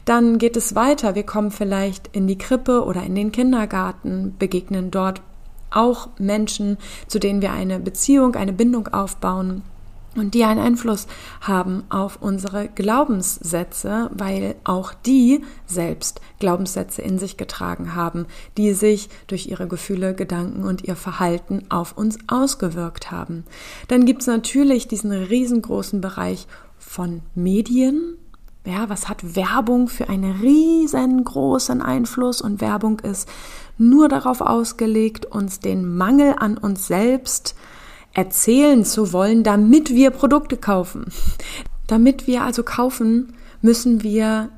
Dann 0.04 0.38
geht 0.38 0.56
es 0.56 0.74
weiter, 0.74 1.14
wir 1.14 1.24
kommen 1.24 1.50
vielleicht 1.50 2.08
in 2.14 2.26
die 2.30 2.38
Krippe 2.38 2.84
oder 2.84 3.02
in 3.02 3.16
den 3.16 3.32
Kindergarten, 3.32 4.36
begegnen 4.38 4.92
dort 4.92 5.20
auch 5.70 6.08
Menschen, 6.18 6.78
zu 7.08 7.18
denen 7.18 7.42
wir 7.42 7.52
eine 7.52 7.80
Beziehung, 7.80 8.36
eine 8.36 8.52
Bindung 8.52 8.88
aufbauen 8.88 9.62
und 10.16 10.34
die 10.34 10.44
einen 10.44 10.60
Einfluss 10.60 11.06
haben 11.40 11.84
auf 11.88 12.20
unsere 12.20 12.68
Glaubenssätze, 12.68 14.10
weil 14.12 14.56
auch 14.64 14.92
die 14.92 15.44
selbst 15.66 16.20
Glaubenssätze 16.40 17.02
in 17.02 17.18
sich 17.18 17.36
getragen 17.36 17.94
haben, 17.94 18.26
die 18.56 18.72
sich 18.72 19.08
durch 19.28 19.46
ihre 19.46 19.68
Gefühle, 19.68 20.14
Gedanken 20.14 20.64
und 20.64 20.82
ihr 20.82 20.96
Verhalten 20.96 21.64
auf 21.68 21.96
uns 21.96 22.18
ausgewirkt 22.26 23.12
haben. 23.12 23.44
Dann 23.86 24.04
gibt 24.04 24.22
es 24.22 24.26
natürlich 24.26 24.88
diesen 24.88 25.12
riesengroßen 25.12 26.00
Bereich 26.00 26.48
von 26.78 27.22
Medien, 27.36 28.16
ja, 28.66 28.88
was 28.88 29.08
hat 29.08 29.36
Werbung 29.36 29.88
für 29.88 30.08
einen 30.08 30.40
riesengroßen 30.40 31.80
Einfluss? 31.80 32.42
Und 32.42 32.60
Werbung 32.60 33.00
ist 33.00 33.28
nur 33.78 34.08
darauf 34.08 34.40
ausgelegt, 34.40 35.26
uns 35.26 35.60
den 35.60 35.96
Mangel 35.96 36.34
an 36.38 36.58
uns 36.58 36.86
selbst 36.86 37.54
erzählen 38.12 38.84
zu 38.84 39.12
wollen, 39.12 39.42
damit 39.42 39.90
wir 39.90 40.10
Produkte 40.10 40.56
kaufen. 40.56 41.06
Damit 41.86 42.28
wir 42.28 42.44
also 42.44 42.62
kaufen, 42.62 43.32
müssen 43.62 44.04
wir 44.04 44.50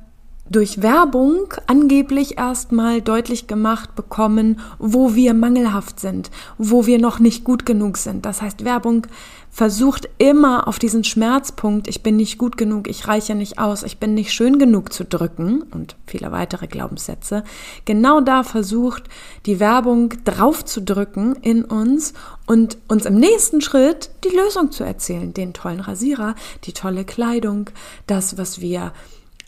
durch 0.49 0.83
Werbung 0.83 1.51
angeblich 1.65 2.37
erstmal 2.37 3.01
deutlich 3.01 3.47
gemacht 3.47 3.95
bekommen, 3.95 4.59
wo 4.77 5.15
wir 5.15 5.33
mangelhaft 5.33 5.99
sind, 5.99 6.29
wo 6.59 6.85
wir 6.85 6.99
noch 6.99 7.17
nicht 7.19 7.43
gut 7.43 7.65
genug 7.65 7.97
sind. 7.97 8.25
Das 8.25 8.43
heißt, 8.43 8.65
Werbung 8.65 9.07
versucht 9.53 10.09
immer 10.17 10.67
auf 10.67 10.79
diesen 10.79 11.03
Schmerzpunkt, 11.03 11.87
ich 11.87 12.01
bin 12.01 12.15
nicht 12.15 12.39
gut 12.39 12.57
genug, 12.57 12.89
ich 12.89 13.07
reiche 13.07 13.35
nicht 13.35 13.59
aus, 13.59 13.83
ich 13.83 13.99
bin 13.99 14.15
nicht 14.15 14.33
schön 14.33 14.57
genug 14.57 14.91
zu 14.91 15.05
drücken 15.05 15.61
und 15.61 15.95
viele 16.07 16.31
weitere 16.31 16.65
Glaubenssätze. 16.65 17.43
Genau 17.85 18.19
da 18.19 18.41
versucht 18.41 19.03
die 19.45 19.59
Werbung 19.59 20.11
drauf 20.25 20.65
zu 20.65 20.81
drücken 20.81 21.35
in 21.35 21.63
uns 21.63 22.13
und 22.47 22.79
uns 22.87 23.05
im 23.05 23.13
nächsten 23.13 23.61
Schritt 23.61 24.09
die 24.23 24.35
Lösung 24.35 24.71
zu 24.71 24.83
erzählen. 24.83 25.35
Den 25.35 25.53
tollen 25.53 25.81
Rasierer, 25.81 26.33
die 26.63 26.73
tolle 26.73 27.05
Kleidung, 27.05 27.69
das, 28.07 28.39
was 28.39 28.59
wir 28.59 28.91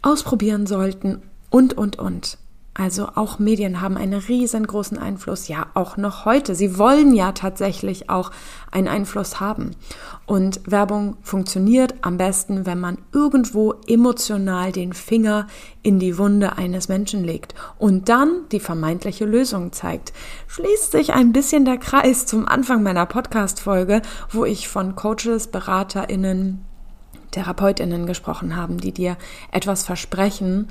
ausprobieren 0.04 0.68
sollten 0.68 1.24
und, 1.50 1.76
und, 1.76 1.98
und. 1.98 2.38
Also 2.78 3.08
auch 3.16 3.40
Medien 3.40 3.80
haben 3.80 3.96
einen 3.96 4.20
riesengroßen 4.20 4.98
Einfluss, 4.98 5.48
ja 5.48 5.68
auch 5.76 5.96
noch 5.96 6.26
heute. 6.26 6.56
Sie 6.56 6.78
wollen 6.78 7.14
ja 7.14 7.32
tatsächlich 7.32 8.10
auch 8.10 8.32
einen 8.70 8.90
Einfluss 8.90 9.40
haben. 9.40 9.72
Und 10.26 10.60
Werbung 10.70 11.16
funktioniert 11.22 11.96
am 12.02 12.18
besten, 12.18 12.66
wenn 12.66 12.82
man 12.82 12.98
irgendwo 13.14 13.76
emotional 13.88 14.74
den 14.74 14.92
Finger 14.92 15.48
in 15.84 16.00
die 16.00 16.18
Wunde 16.18 16.58
eines 16.58 16.90
Menschen 16.90 17.24
legt 17.24 17.56
und 17.80 18.10
dann 18.10 18.42
die 18.52 18.60
vermeintliche 18.60 19.24
Lösung 19.24 19.72
zeigt. 19.72 20.12
Schließt 20.48 20.92
sich 20.92 21.14
ein 21.14 21.32
bisschen 21.32 21.64
der 21.64 21.78
Kreis 21.78 22.26
zum 22.26 22.46
Anfang 22.46 22.84
meiner 22.84 23.06
Podcast-Folge, 23.06 24.02
wo 24.32 24.44
ich 24.44 24.68
von 24.68 24.98
Coaches, 24.98 25.48
BeraterInnen, 25.48 26.66
TherapeutInnen 27.32 28.06
gesprochen 28.06 28.58
haben, 28.58 28.80
die 28.80 28.92
dir 28.92 29.16
etwas 29.54 29.86
versprechen, 29.86 30.68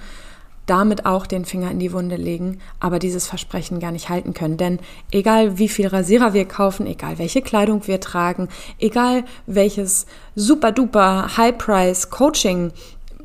damit 0.67 1.07
auch 1.07 1.27
den 1.27 1.45
Finger 1.45 1.71
in 1.71 1.79
die 1.79 1.93
Wunde 1.93 2.17
legen, 2.17 2.59
aber 2.81 2.99
dieses 2.99 3.27
Versprechen 3.27 3.81
gar 3.81 3.93
nicht 3.93 4.09
halten 4.09 4.35
können. 4.35 4.57
Denn 4.57 4.79
egal 5.11 5.59
wie 5.59 5.69
viel 5.69 5.87
Rasierer 5.87 6.33
wir 6.33 6.47
kaufen, 6.47 6.87
egal 6.87 7.19
welche 7.19 7.43
Kleidung 7.43 7.87
wir 7.87 8.01
tragen, 8.01 8.49
egal 8.79 9.25
welches 9.47 10.07
super 10.35 10.73
duper 10.73 11.37
High-Price 11.37 12.11
Coaching 12.11 12.73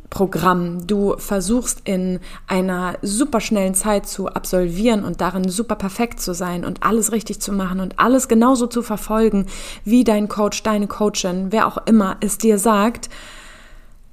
Programm 0.09 0.87
du 0.87 1.15
versuchst 1.17 1.81
in 1.83 2.19
einer 2.47 2.97
super 3.03 3.39
schnellen 3.39 3.75
Zeit 3.75 4.07
zu 4.07 4.27
absolvieren 4.27 5.03
und 5.03 5.21
darin 5.21 5.49
super 5.49 5.75
perfekt 5.75 6.19
zu 6.19 6.33
sein 6.33 6.65
und 6.65 6.83
alles 6.83 7.11
richtig 7.11 7.39
zu 7.41 7.53
machen 7.53 7.79
und 7.79 7.99
alles 7.99 8.27
genauso 8.27 8.65
zu 8.65 8.81
verfolgen, 8.81 9.45
wie 9.85 10.03
dein 10.03 10.27
Coach, 10.27 10.63
deine 10.63 10.87
Coachin, 10.87 11.51
wer 11.51 11.67
auch 11.67 11.77
immer 11.85 12.17
es 12.21 12.39
dir 12.39 12.57
sagt, 12.57 13.09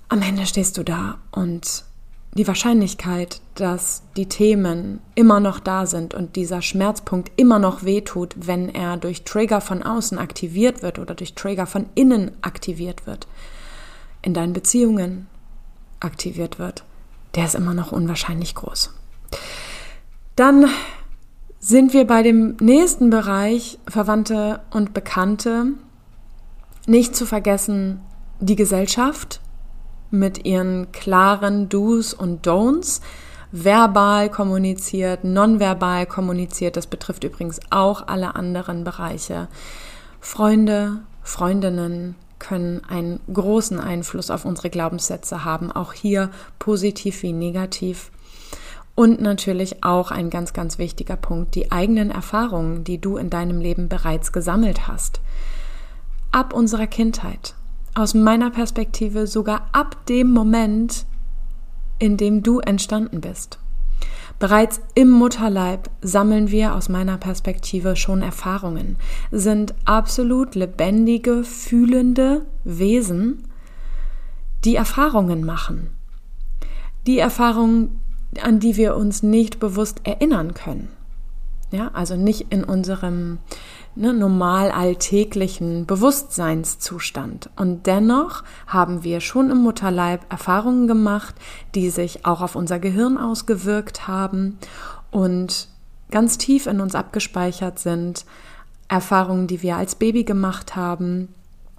am 0.09 0.23
Ende 0.23 0.47
stehst 0.47 0.76
du 0.76 0.83
da 0.83 1.16
und 1.33 1.85
die 2.37 2.47
Wahrscheinlichkeit, 2.47 3.40
dass 3.55 4.02
die 4.16 4.26
Themen 4.26 5.00
immer 5.14 5.40
noch 5.40 5.59
da 5.59 5.87
sind 5.87 6.14
und 6.14 6.37
dieser 6.37 6.62
Schmerzpunkt 6.62 7.33
immer 7.37 7.59
noch 7.59 7.83
wehtut, 7.83 8.35
wenn 8.37 8.69
er 8.69 8.97
durch 8.97 9.25
Trigger 9.25 9.61
von 9.61 9.83
außen 9.83 10.19
aktiviert 10.19 10.83
wird 10.83 10.99
oder 10.99 11.14
durch 11.14 11.35
Trigger 11.35 11.66
von 11.66 11.87
innen 11.95 12.31
aktiviert 12.43 13.07
wird, 13.07 13.26
in 14.23 14.35
deinen 14.35 14.52
Beziehungen 14.52 15.26
aktiviert 16.00 16.59
wird, 16.59 16.85
der 17.35 17.47
ist 17.47 17.55
immer 17.55 17.75
noch 17.75 17.90
unwahrscheinlich 17.90 18.55
groß. 18.55 18.93
Dann 20.37 20.66
sind 21.59 21.95
wir 21.95 22.07
bei 22.07 22.23
dem 22.23 22.57
nächsten 22.61 23.11
Bereich 23.11 23.78
Verwandte 23.88 24.61
und 24.71 24.93
Bekannte. 24.93 25.73
Nicht 26.87 27.16
zu 27.16 27.25
vergessen 27.26 28.00
die 28.40 28.57
Gesellschaft, 28.57 29.40
mit 30.10 30.44
ihren 30.44 30.92
klaren 30.92 31.68
Do's 31.68 32.14
und 32.14 32.46
Don'ts 32.46 33.00
verbal 33.52 34.28
kommuniziert, 34.28 35.25
nonverbal 35.25 36.06
kommuniziert. 36.06 36.76
Das 36.76 36.86
betrifft 36.86 37.25
übrigens 37.25 37.60
auch 37.70 38.06
alle 38.06 38.34
anderen 38.34 38.84
Bereiche. 38.84 39.48
Freunde, 40.20 41.00
Freundinnen 41.22 42.16
können 42.38 42.82
einen 42.84 43.20
großen 43.32 43.80
Einfluss 43.80 44.30
auf 44.30 44.44
unsere 44.44 44.70
Glaubenssätze 44.70 45.44
haben, 45.44 45.72
auch 45.72 45.92
hier 45.92 46.30
positiv 46.58 47.22
wie 47.22 47.32
negativ. 47.32 48.10
Und 48.94 49.20
natürlich 49.20 49.84
auch 49.84 50.10
ein 50.10 50.30
ganz, 50.30 50.52
ganz 50.52 50.78
wichtiger 50.78 51.16
Punkt, 51.16 51.54
die 51.54 51.70
eigenen 51.70 52.10
Erfahrungen, 52.10 52.82
die 52.82 52.98
du 52.98 53.16
in 53.18 53.30
deinem 53.30 53.60
Leben 53.60 53.88
bereits 53.88 54.32
gesammelt 54.32 54.88
hast. 54.88 55.20
Ab 56.32 56.54
unserer 56.54 56.86
Kindheit 56.86 57.54
aus 57.96 58.14
meiner 58.14 58.50
Perspektive 58.50 59.26
sogar 59.26 59.68
ab 59.72 60.04
dem 60.06 60.30
Moment, 60.30 61.06
in 61.98 62.16
dem 62.16 62.42
du 62.42 62.60
entstanden 62.60 63.20
bist. 63.20 63.58
Bereits 64.38 64.82
im 64.94 65.11
Mutterleib 65.11 65.88
sammeln 66.02 66.50
wir 66.50 66.74
aus 66.74 66.90
meiner 66.90 67.16
Perspektive 67.16 67.96
schon 67.96 68.20
Erfahrungen, 68.20 68.96
sind 69.30 69.74
absolut 69.87 70.54
lebendige, 70.54 71.42
fühlende 71.42 72.44
Wesen, 72.64 73.44
die 74.66 74.76
Erfahrungen 74.76 75.44
machen. 75.44 75.90
Die 77.06 77.18
Erfahrungen, 77.18 77.98
an 78.42 78.61
die 78.61 78.76
wir 78.76 78.94
uns 78.94 79.22
nicht 79.22 79.59
bewusst 79.59 80.02
erinnern 80.04 80.52
können. 80.52 80.88
Ja, 81.70 81.90
also 81.94 82.14
nicht 82.14 82.52
in 82.52 82.62
unserem 82.62 83.38
ne, 83.96 84.12
normal 84.12 84.70
alltäglichen 84.70 85.87
Bewusstseinszustand. 85.87 87.50
Und 87.56 87.87
dennoch 87.87 88.44
haben 88.66 89.02
wir 89.02 89.20
schon 89.20 89.50
im 89.50 89.59
Mutterleib 89.59 90.20
Erfahrungen 90.30 90.87
gemacht, 90.87 91.35
die 91.74 91.90
sich 91.90 92.24
auch 92.24 92.40
auf 92.40 92.54
unser 92.56 92.78
Gehirn 92.78 93.18
ausgewirkt 93.18 94.06
haben 94.06 94.59
und 95.11 95.68
ganz 96.11 96.38
tief 96.38 96.66
in 96.66 96.80
uns 96.80 96.94
abgespeichert 96.94 97.78
sind. 97.78 98.24
Erfahrungen, 98.88 99.48
die 99.48 99.62
wir 99.62 99.76
als 99.76 99.96
Baby 99.96 100.22
gemacht 100.22 100.76
haben, 100.76 101.35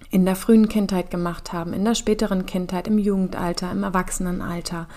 in 0.10 0.26
der 0.26 0.36
frühen 0.36 0.68
Kindheit 0.68 1.10
gemacht 1.10 1.54
haben, 1.54 1.74
in 1.74 1.86
der 1.86 1.96
späteren 1.96 2.46
Kindheit, 2.46 2.88
im 2.88 2.98
Jugendalter, 2.98 3.72
im 3.72 3.84
Erwachsenenalter. 3.84 4.88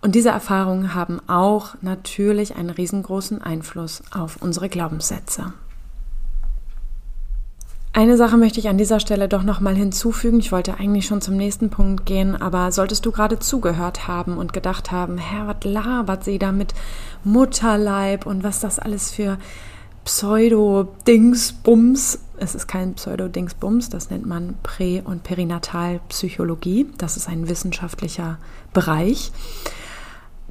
Und 0.00 0.14
diese 0.14 0.28
Erfahrungen 0.28 0.94
haben 0.94 1.20
auch 1.28 1.76
natürlich 1.80 2.56
einen 2.56 2.70
riesengroßen 2.70 3.40
Einfluss 3.40 4.02
auf 4.12 4.36
unsere 4.42 4.68
Glaubenssätze. 4.68 5.54
Eine 7.96 8.16
Sache 8.16 8.36
möchte 8.36 8.58
ich 8.58 8.68
an 8.68 8.76
dieser 8.76 8.98
Stelle 8.98 9.28
doch 9.28 9.44
nochmal 9.44 9.76
hinzufügen. 9.76 10.40
Ich 10.40 10.50
wollte 10.50 10.80
eigentlich 10.80 11.06
schon 11.06 11.20
zum 11.20 11.36
nächsten 11.36 11.70
Punkt 11.70 12.06
gehen, 12.06 12.34
aber 12.34 12.72
solltest 12.72 13.06
du 13.06 13.12
gerade 13.12 13.38
zugehört 13.38 14.08
haben 14.08 14.36
und 14.36 14.52
gedacht 14.52 14.90
haben, 14.90 15.16
Herr, 15.16 15.46
was 15.46 15.62
labert 15.62 16.24
sie 16.24 16.40
da 16.40 16.50
mit 16.50 16.74
Mutterleib 17.22 18.26
und 18.26 18.42
was 18.42 18.58
das 18.58 18.80
alles 18.80 19.12
für 19.12 19.38
Pseudo-Dingsbums. 20.04 22.18
Es 22.36 22.56
ist 22.56 22.66
kein 22.66 22.94
Pseudo-Dingsbums, 22.94 23.90
das 23.90 24.10
nennt 24.10 24.26
man 24.26 24.56
Prä- 24.64 25.02
und 25.04 25.22
Perinatalpsychologie. 25.22 26.88
Das 26.98 27.16
ist 27.16 27.28
ein 27.28 27.48
wissenschaftlicher 27.48 28.38
Bereich 28.72 29.30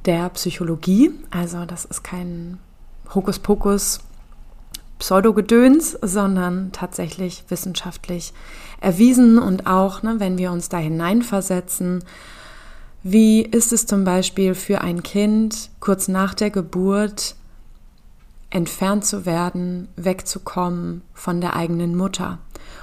der 0.06 0.30
Psychologie. 0.30 1.10
Also 1.30 1.66
das 1.66 1.84
ist 1.84 2.02
kein 2.02 2.56
Hokuspokus 3.14 4.00
Pseudogedöns, 4.98 5.98
sondern 6.02 6.72
tatsächlich 6.72 7.44
wissenschaftlich 7.48 8.32
erwiesen 8.80 9.38
und 9.38 9.66
auch, 9.66 10.02
ne, 10.02 10.16
wenn 10.18 10.38
wir 10.38 10.52
uns 10.52 10.68
da 10.68 10.78
hineinversetzen, 10.78 12.04
wie 13.02 13.42
ist 13.42 13.72
es 13.72 13.86
zum 13.86 14.04
Beispiel 14.04 14.54
für 14.54 14.80
ein 14.80 15.02
Kind 15.02 15.70
kurz 15.80 16.08
nach 16.08 16.32
der 16.32 16.50
Geburt 16.50 17.36
entfernt 18.50 19.04
zu 19.04 19.26
werden, 19.26 19.88
wegzukommen 19.96 21.02
von 21.12 21.40
der 21.40 21.56
eigenen 21.56 21.96
Mutter 21.96 22.38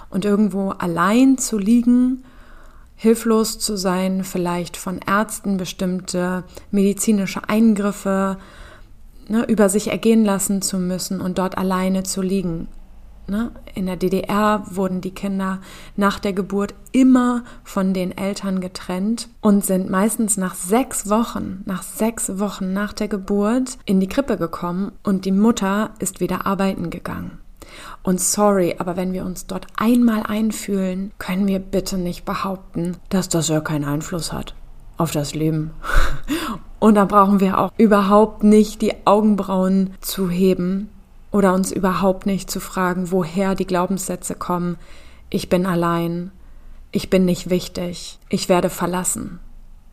und 0.10 0.26
irgendwo 0.26 0.70
allein 0.70 1.38
zu 1.38 1.58
liegen, 1.58 2.24
hilflos 2.96 3.58
zu 3.58 3.78
sein, 3.78 4.24
vielleicht 4.24 4.78
von 4.78 5.00
Ärzten 5.00 5.58
bestimmte 5.58 6.44
medizinische 6.70 7.50
Eingriffe 7.50 8.38
ne, 9.32 9.46
über 9.48 9.70
sich 9.70 9.90
ergehen 9.90 10.24
lassen 10.24 10.62
zu 10.62 10.78
müssen 10.78 11.22
und 11.22 11.40
dort 11.40 11.58
alleine 11.58 12.04
zu 12.04 12.22
liegen. 12.22 12.68
Ne? 13.28 13.52
In 13.76 13.86
der 13.86 13.96
DDR 13.96 14.64
wurden 14.70 15.00
die 15.00 15.14
Kinder 15.14 15.62
nach 15.96 16.20
der 16.20 16.34
Geburt 16.34 16.76
immer 16.92 17.44
von 17.64 17.94
den 17.94 18.16
Eltern 18.18 18.60
getrennt 18.60 19.30
und 19.40 19.64
sind 19.64 19.90
meistens 19.90 20.36
nach 20.36 20.54
sechs 20.54 21.10
Wochen, 21.10 21.64
nach 21.66 21.82
sechs 21.82 22.40
Wochen 22.40 22.74
nach 22.74 22.92
der 22.92 23.08
Geburt 23.08 23.78
in 23.86 24.00
die 24.00 24.10
Krippe 24.10 24.38
gekommen 24.38 24.92
und 25.04 25.24
die 25.24 25.32
Mutter 25.32 25.92
ist 26.00 26.20
wieder 26.20 26.46
arbeiten 26.46 26.90
gegangen. 26.90 27.40
Und 28.04 28.20
sorry, 28.20 28.76
aber 28.80 28.98
wenn 28.98 29.14
wir 29.14 29.24
uns 29.24 29.48
dort 29.48 29.68
einmal 29.78 30.24
einfühlen, 30.24 31.14
können 31.20 31.48
wir 31.48 31.60
bitte 31.60 31.98
nicht 31.98 32.26
behaupten, 32.26 32.98
dass 33.08 33.30
das 33.30 33.48
ja 33.48 33.62
keinen 33.62 33.86
Einfluss 33.86 34.34
hat 34.34 34.56
auf 35.02 35.12
das 35.12 35.34
Leben. 35.34 35.72
Und 36.80 36.96
da 36.96 37.06
brauchen 37.06 37.40
wir 37.40 37.60
auch 37.60 37.72
überhaupt 37.78 38.44
nicht 38.44 38.82
die 38.82 38.94
Augenbrauen 39.06 39.92
zu 40.02 40.30
heben 40.30 40.90
oder 41.32 41.54
uns 41.54 41.72
überhaupt 41.72 42.26
nicht 42.26 42.50
zu 42.50 42.60
fragen, 42.60 43.12
woher 43.12 43.56
die 43.56 43.68
Glaubenssätze 43.68 44.36
kommen. 44.36 44.78
Ich 45.30 45.50
bin 45.50 45.66
allein, 45.66 46.32
ich 46.92 47.10
bin 47.10 47.26
nicht 47.26 47.50
wichtig, 47.50 48.20
ich 48.30 48.50
werde 48.50 48.70
verlassen, 48.70 49.40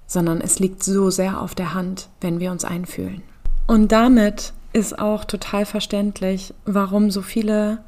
sondern 0.07 0.41
es 0.41 0.59
liegt 0.59 0.83
so 0.83 1.11
sehr 1.11 1.41
auf 1.41 1.55
der 1.55 1.75
Hand, 1.75 2.09
wenn 2.21 2.41
wir 2.41 2.51
uns 2.51 2.65
einfühlen. 2.65 3.23
Und 3.67 3.93
damit 3.93 4.53
ist 4.73 4.99
auch 4.99 5.25
total 5.25 5.67
verständlich, 5.67 6.55
warum 6.65 7.11
so 7.11 7.23
viele 7.23 7.79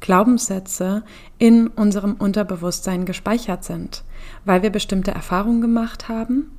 Glaubenssätze 0.00 1.02
in 1.38 1.68
unserem 1.68 2.14
Unterbewusstsein 2.14 3.06
gespeichert 3.06 3.64
sind, 3.64 4.04
weil 4.44 4.62
wir 4.62 4.70
bestimmte 4.70 5.10
Erfahrungen 5.10 5.60
gemacht 5.60 6.08
haben, 6.08 6.50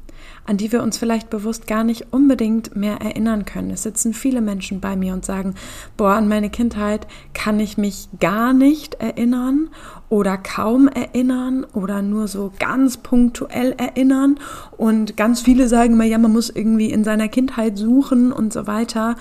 an 0.46 0.58
die 0.58 0.72
wir 0.72 0.84
uns 0.84 0.98
vielleicht 0.98 1.30
bewusst 1.30 1.68
gar 1.68 1.84
nicht 1.84 2.14
unbedingt 2.14 2.76
mehr 2.76 2.98
erinnern 3.02 3.46
können. 3.46 3.72
Es 3.72 3.84
sitzen 3.84 4.14
viele 4.14 4.42
Menschen 4.42 4.80
bei 4.80 4.96
mir 4.96 5.14
und 5.14 5.26
sagen, 5.26 5.56
boah, 5.98 6.14
an 6.14 6.28
meine 6.28 6.50
Kindheit 6.50 7.08
kann 7.34 7.60
ich 7.60 7.78
mich 7.78 8.10
gar 8.20 8.54
nicht 8.54 8.96
erinnern 8.96 9.70
oder 10.10 10.38
kaum 10.38 10.88
erinnern 10.88 11.66
oder 11.74 12.02
nur 12.02 12.28
so 12.28 12.52
ganz 12.60 12.98
punktuell 12.98 13.74
erinnern. 13.78 14.40
Und 14.78 15.18
ganz 15.18 15.42
viele 15.42 15.68
sagen 15.68 15.98
mir, 15.98 16.06
ja, 16.06 16.18
man 16.18 16.34
muss 16.34 16.50
irgendwie 16.50 16.92
in 16.92 17.04
seiner 17.04 17.28
Kindheit 17.28 17.78
suchen 17.78 18.32
und 18.32 18.54
so 18.54 18.68
weiter. 18.68 19.16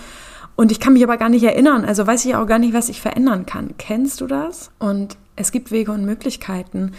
Und 0.57 0.71
ich 0.71 0.79
kann 0.79 0.93
mich 0.93 1.03
aber 1.03 1.17
gar 1.17 1.31
nicht 1.31 1.43
erinnern, 1.43 1.85
also 1.85 2.07
weiß 2.07 2.25
ich 2.27 2.37
auch 2.37 2.47
gar 2.47 2.59
nicht, 2.59 2.75
was 2.75 2.89
ich 2.89 3.01
verändern 3.01 3.45
kann. 3.45 3.75
Kennst 3.77 4.21
du 4.21 4.27
das? 4.27 4.71
Und 4.79 5.17
es 5.37 5.51
gibt 5.51 5.73
Wege 5.73 5.91
und 5.91 6.05
Möglichkeiten, 6.05 6.93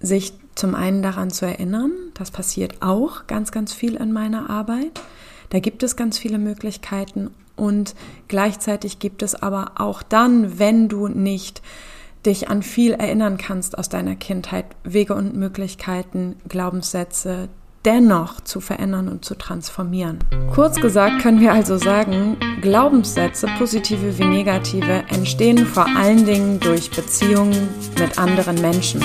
sich 0.00 0.32
zum 0.60 0.74
einen 0.74 1.02
daran 1.02 1.30
zu 1.30 1.46
erinnern, 1.46 1.90
das 2.14 2.30
passiert 2.30 2.82
auch 2.82 3.26
ganz, 3.26 3.50
ganz 3.50 3.72
viel 3.72 3.94
in 3.96 4.12
meiner 4.12 4.50
Arbeit. 4.50 5.00
Da 5.48 5.58
gibt 5.58 5.82
es 5.82 5.96
ganz 5.96 6.18
viele 6.18 6.38
Möglichkeiten 6.38 7.30
und 7.56 7.94
gleichzeitig 8.28 8.98
gibt 8.98 9.22
es 9.22 9.34
aber 9.34 9.72
auch 9.76 10.02
dann, 10.02 10.58
wenn 10.58 10.88
du 10.88 11.08
nicht 11.08 11.62
dich 12.26 12.50
an 12.50 12.62
viel 12.62 12.92
erinnern 12.92 13.38
kannst 13.38 13.78
aus 13.78 13.88
deiner 13.88 14.16
Kindheit, 14.16 14.66
Wege 14.84 15.14
und 15.14 15.34
Möglichkeiten, 15.34 16.36
Glaubenssätze, 16.46 17.48
dennoch 17.84 18.40
zu 18.42 18.60
verändern 18.60 19.08
und 19.08 19.24
zu 19.24 19.34
transformieren. 19.36 20.18
Kurz 20.52 20.80
gesagt 20.80 21.22
können 21.22 21.40
wir 21.40 21.52
also 21.52 21.78
sagen, 21.78 22.36
Glaubenssätze, 22.60 23.48
positive 23.58 24.18
wie 24.18 24.24
negative, 24.24 25.04
entstehen 25.08 25.66
vor 25.66 25.86
allen 25.86 26.26
Dingen 26.26 26.60
durch 26.60 26.90
Beziehungen 26.90 27.68
mit 27.98 28.18
anderen 28.18 28.60
Menschen, 28.60 29.02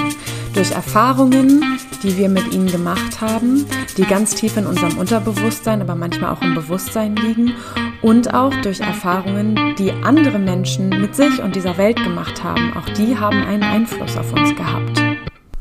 durch 0.53 0.71
Erfahrungen, 0.71 1.79
die 2.03 2.17
wir 2.17 2.29
mit 2.29 2.53
ihnen 2.53 2.67
gemacht 2.67 3.21
haben, 3.21 3.65
die 3.97 4.03
ganz 4.03 4.35
tief 4.35 4.57
in 4.57 4.65
unserem 4.65 4.97
Unterbewusstsein, 4.97 5.81
aber 5.81 5.95
manchmal 5.95 6.33
auch 6.33 6.41
im 6.41 6.55
Bewusstsein 6.55 7.15
liegen 7.15 7.53
und 8.01 8.33
auch 8.33 8.53
durch 8.61 8.81
Erfahrungen, 8.81 9.75
die 9.77 9.91
andere 9.91 10.37
Menschen 10.37 10.89
mit 10.89 11.15
sich 11.15 11.41
und 11.41 11.55
dieser 11.55 11.77
Welt 11.77 11.97
gemacht 11.97 12.43
haben. 12.43 12.73
Auch 12.77 12.89
die 12.93 13.17
haben 13.17 13.43
einen 13.43 13.63
Einfluss 13.63 14.17
auf 14.17 14.31
uns 14.33 14.53
gehabt. 14.55 15.01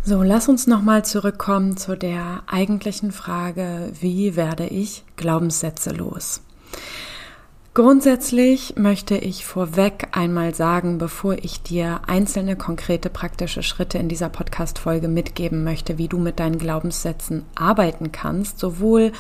So, 0.07 0.23
lass 0.23 0.51
uns 0.51 0.67
nochmal 0.67 1.03
zurückkommen 1.03 1.79
zu 1.79 1.97
der 1.97 2.43
eigentlichen 2.47 3.11
Frage, 3.11 3.91
wie 3.99 4.37
werde 4.37 4.67
ich 4.67 5.03
Glaubenssätze 5.17 5.93
los? 5.93 6.43
Grundsätzlich 7.73 8.75
möchte 8.77 9.17
ich 9.17 9.47
vorweg 9.47 10.09
einmal 10.13 10.55
sagen, 10.55 10.99
bevor 10.99 11.39
ich 11.43 11.63
dir 11.63 12.03
einzelne 12.07 12.55
konkrete 12.55 13.09
praktische 13.09 13.63
Schritte 13.63 13.97
in 13.97 14.11
dieser 14.11 14.29
Podcast-Folge 14.29 15.09
mitgeben 15.09 15.65
möchte, 15.65 15.97
wie 15.97 16.09
du 16.09 16.19
mit 16.19 16.39
deinen 16.39 16.59
Glaubenssätzen 16.59 17.47
arbeiten 17.55 18.13
kannst, 18.13 18.59
sowohl 18.59 19.11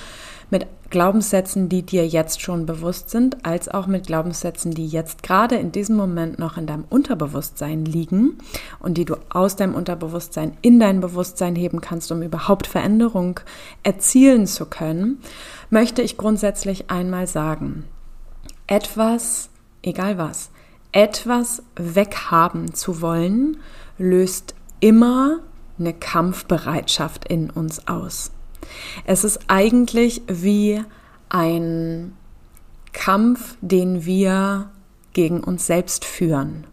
mit 0.50 0.66
Glaubenssätzen, 0.94 1.68
die 1.68 1.82
dir 1.82 2.06
jetzt 2.06 2.40
schon 2.40 2.66
bewusst 2.66 3.10
sind, 3.10 3.44
als 3.44 3.68
auch 3.68 3.88
mit 3.88 4.06
Glaubenssätzen, 4.06 4.70
die 4.70 4.86
jetzt 4.86 5.24
gerade 5.24 5.56
in 5.56 5.72
diesem 5.72 5.96
Moment 5.96 6.38
noch 6.38 6.56
in 6.56 6.68
deinem 6.68 6.84
Unterbewusstsein 6.88 7.84
liegen 7.84 8.38
und 8.78 8.96
die 8.96 9.04
du 9.04 9.16
aus 9.28 9.56
deinem 9.56 9.74
Unterbewusstsein 9.74 10.56
in 10.62 10.78
dein 10.78 11.00
Bewusstsein 11.00 11.56
heben 11.56 11.80
kannst, 11.80 12.12
um 12.12 12.22
überhaupt 12.22 12.68
Veränderung 12.68 13.40
erzielen 13.82 14.46
zu 14.46 14.66
können, 14.66 15.18
möchte 15.68 16.00
ich 16.00 16.16
grundsätzlich 16.16 16.88
einmal 16.92 17.26
sagen, 17.26 17.86
etwas, 18.68 19.48
egal 19.82 20.16
was, 20.16 20.50
etwas 20.92 21.64
weghaben 21.74 22.72
zu 22.72 23.00
wollen, 23.00 23.56
löst 23.98 24.54
immer 24.78 25.40
eine 25.76 25.92
Kampfbereitschaft 25.92 27.26
in 27.26 27.50
uns 27.50 27.88
aus. 27.88 28.30
Es 29.04 29.24
ist 29.24 29.40
eigentlich 29.48 30.22
wie 30.26 30.82
ein 31.28 32.12
Kampf, 32.92 33.56
den 33.60 34.04
wir 34.04 34.70
gegen 35.12 35.40
uns 35.42 35.66
selbst 35.66 36.04
führen. 36.04 36.66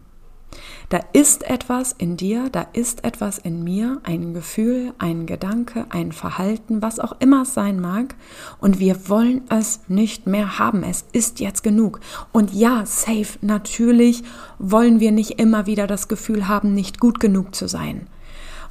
Da 0.92 1.00
ist 1.14 1.48
etwas 1.48 1.92
in 1.92 2.18
dir, 2.18 2.50
da 2.50 2.66
ist 2.74 3.02
etwas 3.02 3.38
in 3.38 3.64
mir, 3.64 4.02
ein 4.02 4.34
Gefühl, 4.34 4.92
ein 4.98 5.24
Gedanke, 5.24 5.86
ein 5.88 6.12
Verhalten, 6.12 6.82
was 6.82 7.00
auch 7.00 7.16
immer 7.18 7.42
es 7.42 7.54
sein 7.54 7.80
mag. 7.80 8.14
Und 8.60 8.78
wir 8.78 9.08
wollen 9.08 9.40
es 9.48 9.80
nicht 9.88 10.26
mehr 10.26 10.58
haben. 10.58 10.82
Es 10.82 11.06
ist 11.12 11.40
jetzt 11.40 11.62
genug. 11.62 12.00
Und 12.30 12.52
ja, 12.52 12.84
safe, 12.84 13.38
natürlich 13.40 14.22
wollen 14.58 15.00
wir 15.00 15.12
nicht 15.12 15.40
immer 15.40 15.64
wieder 15.64 15.86
das 15.86 16.08
Gefühl 16.08 16.46
haben, 16.46 16.74
nicht 16.74 17.00
gut 17.00 17.20
genug 17.20 17.54
zu 17.54 17.68
sein. 17.68 18.06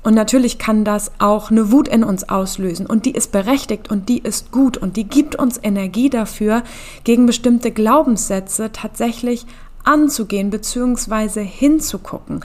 Und 0.04 0.16
natürlich 0.16 0.58
kann 0.58 0.84
das 0.84 1.12
auch 1.20 1.52
eine 1.52 1.72
Wut 1.72 1.88
in 1.88 2.04
uns 2.04 2.28
auslösen 2.28 2.88
und 2.88 3.06
die 3.06 3.12
ist 3.12 3.32
berechtigt 3.32 3.92
und 3.92 4.10
die 4.10 4.18
ist 4.18 4.52
gut 4.52 4.78
und 4.78 4.98
die 4.98 5.04
gibt 5.04 5.36
uns 5.36 5.60
Energie 5.62 6.10
dafür, 6.10 6.64
gegen 7.04 7.28
bestimmte 7.28 7.72
Glaubenssätze 7.72 8.72
tatsächlich 8.72 9.46
anzugehen 9.84 10.50
bzw. 10.50 11.44
hinzugucken. 11.44 12.44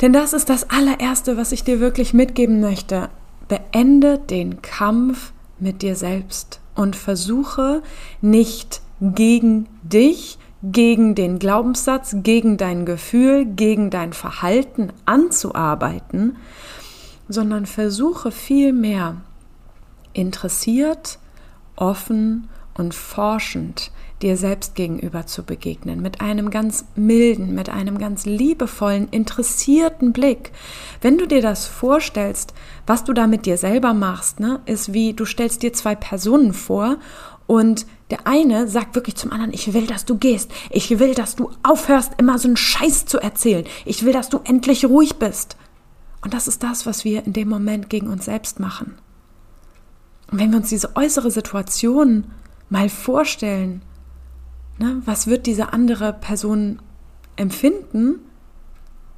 Denn 0.00 0.12
das 0.12 0.32
ist 0.32 0.48
das 0.48 0.70
allererste, 0.70 1.36
was 1.36 1.52
ich 1.52 1.64
dir 1.64 1.80
wirklich 1.80 2.14
mitgeben 2.14 2.60
möchte. 2.60 3.10
Beende 3.48 4.18
den 4.18 4.62
Kampf 4.62 5.32
mit 5.60 5.82
dir 5.82 5.96
selbst 5.96 6.60
und 6.74 6.96
versuche 6.96 7.82
nicht 8.20 8.80
gegen 9.00 9.66
dich, 9.82 10.38
gegen 10.72 11.14
den 11.14 11.38
Glaubenssatz, 11.38 12.16
gegen 12.22 12.56
dein 12.56 12.86
Gefühl, 12.86 13.44
gegen 13.44 13.90
dein 13.90 14.12
Verhalten 14.12 14.92
anzuarbeiten, 15.04 16.36
sondern 17.28 17.66
versuche 17.66 18.30
vielmehr 18.30 19.16
interessiert, 20.12 21.18
offen 21.76 22.48
und 22.74 22.94
forschend 22.94 23.90
dir 24.22 24.36
selbst 24.36 24.74
gegenüber 24.74 25.26
zu 25.26 25.42
begegnen, 25.42 26.00
mit 26.00 26.20
einem 26.20 26.50
ganz 26.50 26.86
milden, 26.96 27.54
mit 27.54 27.68
einem 27.68 27.98
ganz 27.98 28.24
liebevollen, 28.24 29.08
interessierten 29.10 30.12
Blick. 30.12 30.52
Wenn 31.00 31.18
du 31.18 31.26
dir 31.26 31.42
das 31.42 31.66
vorstellst, 31.66 32.54
was 32.86 33.04
du 33.04 33.12
da 33.12 33.26
mit 33.26 33.44
dir 33.44 33.58
selber 33.58 33.92
machst, 33.92 34.40
ne, 34.40 34.60
ist 34.66 34.92
wie 34.92 35.12
du 35.12 35.24
stellst 35.24 35.62
dir 35.62 35.72
zwei 35.72 35.94
Personen 35.94 36.54
vor 36.54 36.96
und 37.46 37.86
der 38.10 38.26
eine 38.26 38.68
sagt 38.68 38.94
wirklich 38.94 39.16
zum 39.16 39.32
anderen, 39.32 39.52
ich 39.52 39.72
will, 39.74 39.86
dass 39.86 40.04
du 40.04 40.16
gehst. 40.16 40.50
Ich 40.70 40.98
will, 40.98 41.14
dass 41.14 41.36
du 41.36 41.50
aufhörst, 41.62 42.12
immer 42.18 42.38
so 42.38 42.48
einen 42.48 42.56
Scheiß 42.56 43.06
zu 43.06 43.18
erzählen. 43.18 43.66
Ich 43.84 44.04
will, 44.04 44.12
dass 44.12 44.28
du 44.28 44.40
endlich 44.44 44.86
ruhig 44.86 45.16
bist. 45.16 45.56
Und 46.22 46.32
das 46.32 46.48
ist 46.48 46.62
das, 46.62 46.86
was 46.86 47.04
wir 47.04 47.24
in 47.26 47.32
dem 47.32 47.48
Moment 47.48 47.90
gegen 47.90 48.08
uns 48.08 48.24
selbst 48.24 48.60
machen. 48.60 48.96
Und 50.30 50.38
wenn 50.38 50.50
wir 50.50 50.58
uns 50.58 50.70
diese 50.70 50.96
äußere 50.96 51.30
Situation 51.30 52.24
mal 52.70 52.88
vorstellen, 52.88 53.82
ne, 54.78 55.02
was 55.04 55.26
wird 55.26 55.46
diese 55.46 55.72
andere 55.72 56.14
Person 56.14 56.80
empfinden, 57.36 58.20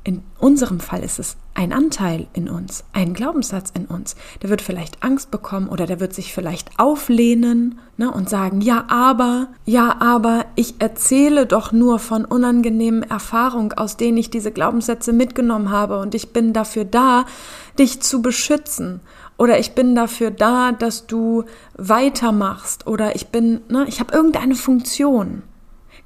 in 0.03 0.23
unserem 0.39 0.81
Fall 0.81 1.03
ist 1.03 1.19
es 1.19 1.37
ein 1.57 1.73
Anteil 1.73 2.27
in 2.35 2.51
uns, 2.51 2.85
ein 2.93 3.15
Glaubenssatz 3.15 3.73
in 3.75 3.87
uns. 3.87 4.15
Der 4.43 4.51
wird 4.51 4.61
vielleicht 4.61 5.03
Angst 5.03 5.31
bekommen 5.31 5.69
oder 5.69 5.87
der 5.87 6.01
wird 6.01 6.13
sich 6.13 6.35
vielleicht 6.35 6.79
auflehnen 6.79 7.79
ne, 7.97 8.11
und 8.11 8.29
sagen, 8.29 8.61
ja, 8.61 8.85
aber, 8.89 9.49
ja, 9.65 9.97
aber 10.01 10.45
ich 10.55 10.75
erzähle 10.81 11.47
doch 11.47 11.73
nur 11.73 11.99
von 11.99 12.27
unangenehmen 12.27 13.03
Erfahrungen, 13.03 13.73
aus 13.73 13.97
denen 13.97 14.19
ich 14.19 14.29
diese 14.29 14.53
Glaubenssätze 14.53 15.15
mitgenommen 15.15 15.71
habe 15.71 15.99
und 15.99 16.15
ich 16.15 16.35
bin 16.35 16.53
dafür 16.53 16.85
da, 16.85 17.25
dich 17.79 18.03
zu 18.03 18.21
beschützen. 18.21 19.01
Oder 19.39 19.59
ich 19.59 19.75
bin 19.75 19.95
dafür 19.95 20.31
da, 20.31 20.73
dass 20.73 21.07
du 21.07 21.45
weitermachst. 21.75 22.87
Oder 22.87 23.17
ich 23.17 23.29
bin, 23.29 23.61
ne, 23.69 23.85
ich 23.87 24.01
habe 24.01 24.15
irgendeine 24.15 24.55
Funktion. 24.55 25.43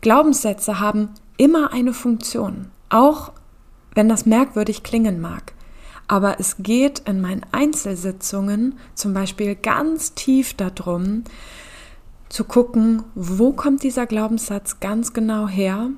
Glaubenssätze 0.01 0.81
haben 0.81 1.11
immer 1.37 1.73
eine 1.73 1.93
Funktion. 1.93 2.71
Auch 2.89 3.33
wenn 3.95 4.09
das 4.09 4.27
merkwürdig 4.27 4.83
klingen 4.83 5.21
mag. 5.21 5.53
Aber 6.09 6.41
es 6.41 6.57
geht 6.59 7.01
in 7.01 7.21
meinen 7.21 7.47
Einzelsitzungen 7.53 8.75
zum 8.95 9.15
Beispiel 9.15 9.55
ganz 9.55 10.15
tief 10.15 10.55
darum, 10.55 11.25
zu 12.29 12.45
gucken, 12.45 13.03
wo 13.15 13.53
kommt 13.53 13.83
dieser 13.83 14.07
Glaubenssatz 14.07 14.81
ganz 14.81 15.13
genau 15.13 15.49
her, 15.49 15.91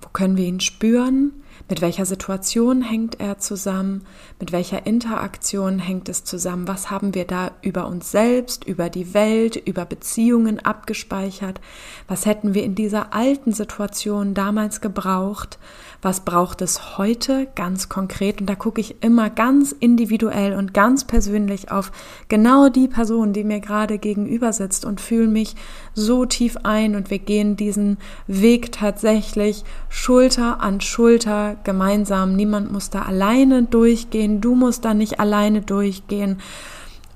wo 0.00 0.08
können 0.10 0.36
wir 0.36 0.44
ihn 0.46 0.60
spüren, 0.60 1.32
mit 1.68 1.82
welcher 1.82 2.06
Situation 2.06 2.80
hängt 2.82 3.20
er 3.20 3.38
zusammen? 3.38 4.06
Mit 4.40 4.52
welcher 4.52 4.86
Interaktion 4.86 5.78
hängt 5.78 6.08
es 6.08 6.24
zusammen? 6.24 6.66
Was 6.66 6.90
haben 6.90 7.14
wir 7.14 7.26
da 7.26 7.50
über 7.60 7.86
uns 7.86 8.10
selbst, 8.10 8.64
über 8.64 8.88
die 8.88 9.12
Welt, 9.12 9.56
über 9.56 9.84
Beziehungen 9.84 10.60
abgespeichert? 10.60 11.60
Was 12.06 12.24
hätten 12.24 12.54
wir 12.54 12.64
in 12.64 12.74
dieser 12.74 13.12
alten 13.12 13.52
Situation 13.52 14.32
damals 14.32 14.80
gebraucht? 14.80 15.58
Was 16.00 16.20
braucht 16.20 16.62
es 16.62 16.96
heute 16.96 17.48
ganz 17.54 17.88
konkret? 17.88 18.40
Und 18.40 18.46
da 18.46 18.54
gucke 18.54 18.80
ich 18.80 19.02
immer 19.02 19.28
ganz 19.28 19.72
individuell 19.72 20.54
und 20.54 20.72
ganz 20.72 21.04
persönlich 21.04 21.70
auf 21.70 21.92
genau 22.28 22.68
die 22.68 22.88
Person, 22.88 23.32
die 23.32 23.44
mir 23.44 23.60
gerade 23.60 23.98
gegenüber 23.98 24.52
sitzt 24.52 24.84
und 24.84 25.00
fühle 25.00 25.26
mich 25.26 25.54
so 25.94 26.24
tief 26.24 26.56
ein 26.62 26.94
und 26.94 27.10
wir 27.10 27.18
gehen 27.18 27.56
diesen 27.56 27.98
Weg 28.26 28.72
tatsächlich 28.72 29.64
Schulter 29.88 30.60
an 30.60 30.80
Schulter 30.80 31.56
gemeinsam. 31.64 32.36
Niemand 32.36 32.72
muss 32.72 32.90
da 32.90 33.02
alleine 33.02 33.62
durchgehen. 33.62 34.40
Du 34.40 34.54
musst 34.54 34.84
da 34.84 34.94
nicht 34.94 35.20
alleine 35.20 35.62
durchgehen. 35.62 36.40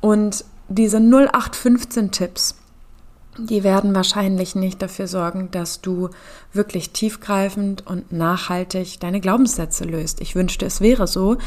Und 0.00 0.44
diese 0.68 0.98
0815 0.98 2.10
Tipps, 2.10 2.56
die 3.38 3.64
werden 3.64 3.94
wahrscheinlich 3.94 4.54
nicht 4.54 4.82
dafür 4.82 5.06
sorgen, 5.06 5.50
dass 5.50 5.80
du 5.80 6.10
wirklich 6.52 6.90
tiefgreifend 6.90 7.86
und 7.86 8.12
nachhaltig 8.12 9.00
deine 9.00 9.20
Glaubenssätze 9.20 9.84
löst. 9.84 10.20
Ich 10.20 10.34
wünschte, 10.34 10.66
es 10.66 10.80
wäre 10.80 11.06
so. 11.06 11.38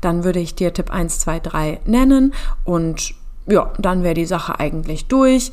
Dann 0.00 0.24
würde 0.24 0.40
ich 0.40 0.54
dir 0.54 0.72
Tipp 0.72 0.90
1, 0.90 1.18
2, 1.18 1.40
3 1.40 1.80
nennen 1.84 2.32
und 2.64 3.14
ja, 3.46 3.72
dann 3.78 4.02
wäre 4.02 4.14
die 4.14 4.24
Sache 4.24 4.58
eigentlich 4.58 5.06
durch. 5.06 5.52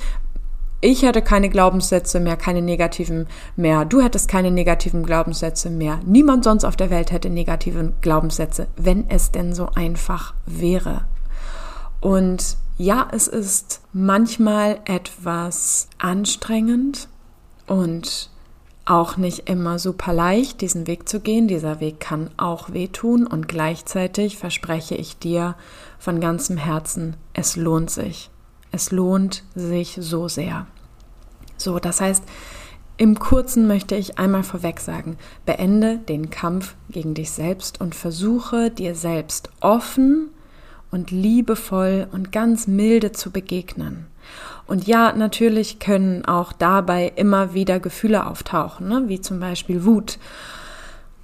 Ich 0.84 1.04
hätte 1.04 1.22
keine 1.22 1.50
Glaubenssätze 1.50 2.20
mehr, 2.20 2.36
keine 2.36 2.64
negativen 2.64 3.28
mehr. 3.56 3.86
Du 3.86 4.02
hättest 4.02 4.28
keine 4.28 4.50
negativen 4.50 5.04
Glaubenssätze 5.04 5.70
mehr. 5.70 6.00
Niemand 6.08 6.44
sonst 6.44 6.66
auf 6.66 6.76
der 6.76 6.90
Welt 6.90 7.12
hätte 7.12 7.30
negative 7.30 7.94
Glaubenssätze, 8.02 8.68
wenn 8.78 9.08
es 9.08 9.30
denn 9.30 9.54
so 9.54 9.70
einfach 9.76 10.34
wäre. 10.48 11.06
Und 12.00 12.58
ja, 12.80 13.08
es 13.12 13.28
ist 13.28 13.82
manchmal 13.94 14.80
etwas 14.86 15.88
anstrengend 16.00 17.08
und 17.68 18.32
auch 18.86 19.18
nicht 19.18 19.48
immer 19.48 19.78
super 19.78 20.14
leicht, 20.14 20.62
diesen 20.62 20.88
Weg 20.88 21.08
zu 21.08 21.20
gehen. 21.20 21.48
Dieser 21.48 21.80
Weg 21.80 22.00
kann 22.00 22.32
auch 22.38 22.74
wehtun 22.74 23.28
und 23.28 23.48
gleichzeitig 23.48 24.38
verspreche 24.40 24.96
ich 24.96 25.20
dir 25.20 25.54
von 26.00 26.20
ganzem 26.20 26.58
Herzen, 26.58 27.18
es 27.34 27.56
lohnt 27.56 27.92
sich. 27.92 28.31
Es 28.72 28.92
lohnt 28.92 29.44
sich 29.56 29.98
so 30.00 30.28
sehr. 30.28 30.68
So, 31.58 31.80
das 31.80 32.02
heißt, 32.02 32.24
im 32.98 33.18
Kurzen 33.18 33.68
möchte 33.68 33.96
ich 33.96 34.20
einmal 34.20 34.44
vorweg 34.44 34.80
sagen, 34.80 35.18
beende 35.46 35.98
den 35.98 36.30
Kampf 36.30 36.76
gegen 36.90 37.14
dich 37.14 37.32
selbst 37.32 37.82
und 37.82 37.96
versuche 37.96 38.70
dir 38.70 38.96
selbst 38.96 39.50
offen 39.60 40.30
und 40.92 41.10
liebevoll 41.10 42.08
und 42.12 42.32
ganz 42.32 42.68
milde 42.68 43.12
zu 43.12 43.32
begegnen. 43.32 44.06
Und 44.68 44.88
ja, 44.88 45.14
natürlich 45.14 45.80
können 45.80 46.26
auch 46.26 46.54
dabei 46.54 47.12
immer 47.16 47.54
wieder 47.54 47.80
Gefühle 47.80 48.26
auftauchen, 48.28 48.88
ne? 48.88 49.04
wie 49.08 49.20
zum 49.20 49.40
Beispiel 49.40 49.84
Wut 49.84 50.20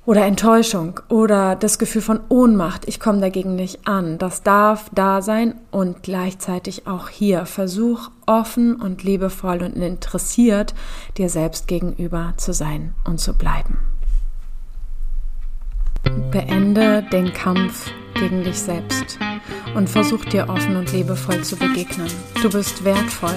oder 0.08 0.26
Enttäuschung 0.26 1.02
oder 1.10 1.58
das 1.58 1.78
Gefühl 1.78 2.02
von 2.02 2.22
Ohnmacht. 2.30 2.88
Ich 2.88 3.02
komme 3.02 3.20
dagegen 3.20 3.56
nicht 3.56 3.86
an. 3.86 4.18
Das 4.18 4.42
darf 4.42 4.90
da 4.96 5.22
sein 5.22 5.56
und 5.70 6.02
gleichzeitig 6.02 6.88
auch 6.88 7.10
hier. 7.10 7.46
Versuch 7.46 8.10
offen 8.26 8.78
und 8.78 9.04
liebevoll 9.04 9.62
und 9.62 9.76
interessiert 9.76 10.74
dir 11.18 11.30
selbst 11.30 11.68
gegenüber 11.68 12.34
zu 12.38 12.54
sein 12.54 12.94
und 13.04 13.20
zu 13.20 13.38
bleiben. 13.38 13.80
Beende 16.32 17.04
den 17.12 17.34
Kampf 17.34 17.92
gegen 18.20 18.44
dich 18.44 18.60
selbst 18.60 19.20
und 19.76 19.90
versuch 19.90 20.26
dir 20.26 20.50
offen 20.50 20.76
und 20.76 20.92
liebevoll 20.92 21.42
zu 21.44 21.56
begegnen. 21.56 22.08
Du 22.42 22.50
bist 22.50 22.84
wertvoll, 22.84 23.36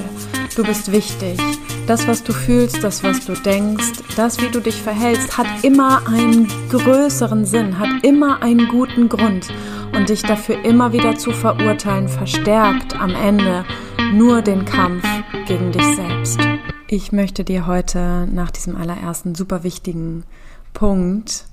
du 0.57 0.65
bist 0.65 0.91
wichtig. 0.91 1.39
Das, 1.87 2.07
was 2.07 2.23
du 2.23 2.33
fühlst, 2.33 2.83
das, 2.83 3.03
was 3.03 3.25
du 3.25 3.35
denkst, 3.35 4.03
das, 4.17 4.41
wie 4.41 4.49
du 4.49 4.61
dich 4.61 4.81
verhältst, 4.81 5.37
hat 5.37 5.47
immer 5.63 6.07
einen 6.07 6.47
größeren 6.71 7.45
Sinn, 7.45 7.79
hat 7.79 8.05
immer 8.05 8.43
einen 8.43 8.69
guten 8.69 9.09
Grund. 9.09 9.49
Und 9.93 10.09
dich 10.09 10.23
dafür 10.23 10.65
immer 10.65 10.93
wieder 10.93 11.17
zu 11.17 11.33
verurteilen, 11.33 12.09
verstärkt 12.09 12.95
am 12.95 13.11
Ende 13.11 13.65
nur 14.13 14.41
den 14.41 14.65
Kampf 14.65 15.05
gegen 15.47 15.73
dich 15.73 15.85
selbst. 15.97 16.39
Ich 16.87 17.13
möchte 17.13 17.45
dir 17.45 17.67
heute 17.67 18.29
nach 18.33 18.51
diesem 18.51 18.77
allerersten 18.77 19.35
super 19.35 19.65
wichtigen 19.65 20.25
Punkt, 20.73 21.45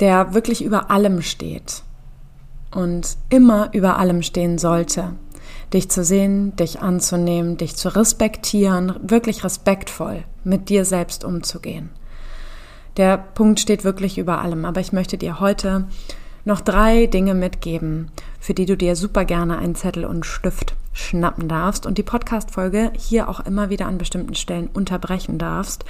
der 0.00 0.34
wirklich 0.34 0.64
über 0.64 0.90
allem 0.90 1.22
steht, 1.22 1.82
und 2.74 3.16
immer 3.30 3.70
über 3.72 3.98
allem 3.98 4.22
stehen 4.22 4.58
sollte. 4.58 5.12
Dich 5.72 5.90
zu 5.90 6.04
sehen, 6.04 6.54
dich 6.56 6.80
anzunehmen, 6.80 7.56
dich 7.56 7.76
zu 7.76 7.94
respektieren, 7.94 8.94
wirklich 9.02 9.44
respektvoll 9.44 10.24
mit 10.42 10.68
dir 10.68 10.84
selbst 10.84 11.24
umzugehen. 11.24 11.90
Der 12.96 13.16
Punkt 13.18 13.60
steht 13.60 13.84
wirklich 13.84 14.18
über 14.18 14.40
allem, 14.40 14.64
aber 14.64 14.80
ich 14.80 14.92
möchte 14.92 15.18
dir 15.18 15.40
heute 15.40 15.86
noch 16.44 16.60
drei 16.60 17.06
Dinge 17.06 17.34
mitgeben, 17.34 18.10
für 18.38 18.54
die 18.54 18.66
du 18.66 18.76
dir 18.76 18.96
super 18.96 19.24
gerne 19.24 19.58
einen 19.58 19.74
Zettel 19.74 20.04
und 20.04 20.26
Stift 20.26 20.74
schnappen 20.92 21.48
darfst 21.48 21.86
und 21.86 21.98
die 21.98 22.02
Podcast-Folge 22.02 22.92
hier 22.96 23.28
auch 23.28 23.40
immer 23.40 23.70
wieder 23.70 23.86
an 23.86 23.98
bestimmten 23.98 24.34
Stellen 24.34 24.68
unterbrechen 24.72 25.38
darfst, 25.38 25.84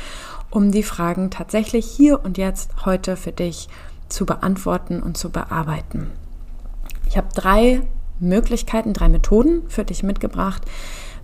um 0.50 0.70
die 0.70 0.84
Fragen 0.84 1.30
tatsächlich 1.30 1.84
hier 1.84 2.24
und 2.24 2.38
jetzt 2.38 2.70
heute 2.86 3.16
für 3.16 3.32
dich 3.32 3.68
zu 4.14 4.26
beantworten 4.26 5.02
und 5.02 5.16
zu 5.16 5.30
bearbeiten. 5.30 6.10
Ich 7.06 7.16
habe 7.16 7.28
drei 7.34 7.82
Möglichkeiten, 8.20 8.92
drei 8.92 9.08
Methoden 9.08 9.62
für 9.68 9.84
dich 9.84 10.02
mitgebracht, 10.02 10.62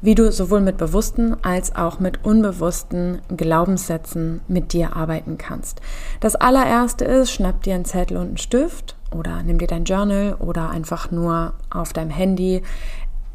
wie 0.02 0.14
du 0.14 0.32
sowohl 0.32 0.60
mit 0.60 0.76
bewussten 0.76 1.36
als 1.44 1.76
auch 1.76 2.00
mit 2.00 2.24
unbewussten 2.24 3.20
Glaubenssätzen 3.28 4.40
mit 4.48 4.72
dir 4.72 4.96
arbeiten 4.96 5.38
kannst. 5.38 5.80
Das 6.20 6.36
allererste 6.36 7.04
ist, 7.04 7.32
schnapp 7.32 7.62
dir 7.62 7.74
einen 7.74 7.84
Zettel 7.84 8.16
und 8.16 8.28
einen 8.28 8.38
Stift 8.38 8.96
oder 9.14 9.42
nimm 9.42 9.58
dir 9.58 9.66
dein 9.66 9.84
Journal 9.84 10.34
oder 10.38 10.70
einfach 10.70 11.10
nur 11.10 11.54
auf 11.70 11.92
deinem 11.92 12.10
Handy 12.10 12.62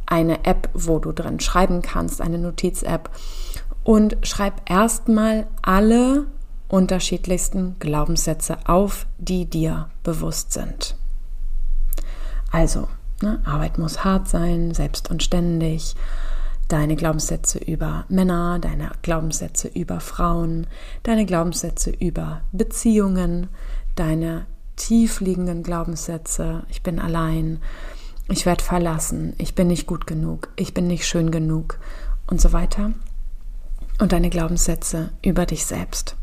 eine 0.05 0.45
App, 0.45 0.69
wo 0.73 0.99
du 0.99 1.11
drin 1.11 1.39
schreiben 1.39 1.81
kannst, 1.81 2.21
eine 2.21 2.37
Notiz-App 2.37 3.09
und 3.83 4.17
schreib 4.23 4.69
erstmal 4.69 5.47
alle 5.61 6.25
unterschiedlichsten 6.67 7.75
Glaubenssätze 7.79 8.57
auf, 8.65 9.05
die 9.17 9.45
dir 9.45 9.89
bewusst 10.03 10.53
sind. 10.53 10.95
Also, 12.51 12.87
ne, 13.21 13.41
Arbeit 13.45 13.77
muss 13.77 14.03
hart 14.03 14.27
sein, 14.27 14.73
selbst 14.73 15.09
und 15.09 15.23
ständig. 15.23 15.95
Deine 16.67 16.95
Glaubenssätze 16.95 17.59
über 17.59 18.05
Männer, 18.09 18.57
deine 18.59 18.91
Glaubenssätze 19.03 19.67
über 19.67 19.99
Frauen, 19.99 20.65
deine 21.03 21.25
Glaubenssätze 21.25 21.91
über 21.91 22.41
Beziehungen, 22.51 23.49
deine 23.95 24.47
tiefliegenden 24.75 25.61
Glaubenssätze, 25.61 26.63
ich 26.69 26.81
bin 26.81 26.99
allein, 26.99 27.59
ich 28.29 28.47
werde 28.47 28.63
verlassen, 28.63 29.33
ich 29.37 29.53
bin 29.53 29.67
nicht 29.67 29.85
gut 29.85 30.07
genug, 30.07 30.49
ich 30.55 30.73
bin 30.73 30.87
nicht 30.87 31.05
schön 31.05 31.29
genug 31.29 31.77
und 32.25 32.41
so 32.41 32.51
weiter. 32.51 32.91
Und 33.99 34.11
deine 34.11 34.31
Glaubenssätze 34.31 35.11
über 35.21 35.45
dich 35.45 35.65
selbst 35.65 36.17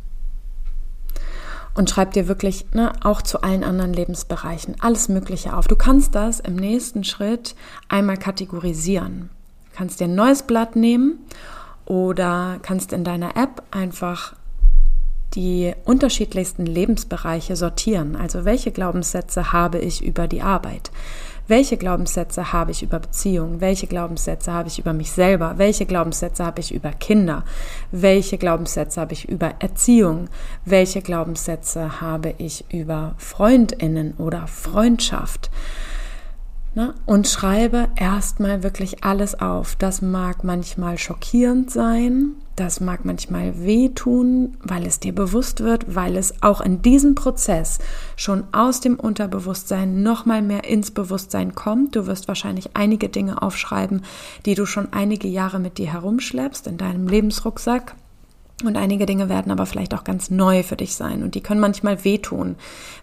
und 1.75 1.91
schreib 1.91 2.13
dir 2.13 2.29
wirklich 2.29 2.67
ne, 2.73 2.93
auch 3.03 3.23
zu 3.23 3.43
allen 3.43 3.65
anderen 3.65 3.93
Lebensbereichen 3.93 4.77
alles 4.81 5.09
Mögliche 5.09 5.57
auf. 5.57 5.67
Du 5.69 5.77
kannst 5.77 6.15
das 6.15 6.41
im 6.41 6.57
nächsten 6.57 7.05
Schritt 7.05 7.55
einmal 7.89 8.17
kategorisieren. 8.17 9.31
Du 9.71 9.77
kannst 9.79 10.01
dir 10.01 10.05
ein 10.05 10.15
neues 10.15 10.43
Blatt 10.43 10.77
nehmen 10.77 11.19
oder 11.87 12.59
kannst 12.63 12.93
in 12.93 13.05
deiner 13.05 13.37
App 13.37 13.63
einfach 13.71 14.35
die 15.35 15.73
unterschiedlichsten 15.85 16.67
Lebensbereiche 16.67 17.57
sortieren. 17.57 18.17
Also 18.17 18.45
welche 18.45 18.71
Glaubenssätze 18.71 19.53
habe 19.53 19.79
ich 19.79 20.05
über 20.05 20.29
die 20.29 20.43
Arbeit? 20.43 20.91
Welche 21.49 21.77
Glaubenssätze 21.77 22.53
habe 22.53 22.71
ich 22.71 22.83
über 22.83 22.99
Beziehungen, 22.99 23.61
welche 23.61 23.87
Glaubenssätze 23.87 24.53
habe 24.53 24.69
ich 24.69 24.79
über 24.79 24.93
mich 24.93 25.11
selber, 25.11 25.55
welche 25.57 25.87
Glaubenssätze 25.87 26.45
habe 26.45 26.61
ich 26.61 26.73
über 26.73 26.91
Kinder, 26.93 27.45
welche 27.91 28.39
Glaubenssätze 28.39 29.01
habe 29.01 29.13
ich 29.13 29.29
über 29.29 29.55
Erziehung, 29.59 30.29
welche 30.65 31.03
Glaubenssätze 31.03 32.01
habe 32.01 32.35
ich 32.39 32.65
über 32.73 33.15
Freundinnen 33.19 34.15
oder 34.19 34.47
Freundschaft. 34.47 35.51
Ne? 36.75 36.95
Und 37.05 37.29
schreibe 37.29 37.89
erstmal 37.97 38.63
wirklich 38.63 39.05
alles 39.05 39.39
auf. 39.39 39.77
Das 39.77 40.01
mag 40.01 40.43
manchmal 40.43 40.97
schockierend 40.97 41.71
sein, 41.71 42.33
das 42.57 42.81
mag 42.81 43.05
manchmal 43.05 43.63
wehtun, 43.63 44.57
weil 44.63 44.87
es 44.87 45.01
dir 45.01 45.15
bewusst 45.15 45.61
wird, 45.61 45.95
weil 45.95 46.17
es 46.17 46.43
auch 46.43 46.61
in 46.61 46.83
diesem 46.83 47.15
Prozess 47.15 47.79
schon 48.17 48.45
aus 48.53 48.81
dem 48.81 49.01
Unterbewusstsein 49.01 50.03
nochmal 50.03 50.43
mehr 50.43 50.65
ins 50.65 50.91
Bewusstsein 50.91 51.55
kommt. 51.55 51.97
Du 51.97 52.07
wirst 52.07 52.29
wahrscheinlich 52.29 52.71
einige 52.75 53.09
Dinge 53.09 53.41
aufschreiben, 53.41 54.03
die 54.45 54.55
du 54.55 54.67
schon 54.67 54.93
einige 54.93 55.29
Jahre 55.29 55.61
mit 55.61 55.79
dir 55.79 55.93
herumschleppst 55.93 56.67
in 56.67 56.77
deinem 56.77 57.09
Lebensrucksack. 57.09 57.97
Und 58.65 58.77
einige 58.77 59.07
Dinge 59.07 59.29
werden 59.29 59.51
aber 59.51 59.67
vielleicht 59.67 59.95
auch 59.95 60.05
ganz 60.05 60.31
neu 60.31 60.63
für 60.63 60.77
dich 60.77 60.95
sein 60.95 61.23
und 61.23 61.35
die 61.35 61.41
können 61.41 61.61
manchmal 61.61 62.05
wehtun, 62.05 62.57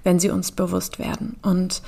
wenn 0.03 0.19
sie 0.19 0.29
uns 0.29 0.51
bewusst 0.51 0.99
werden. 0.99 1.35
Und 1.41 1.81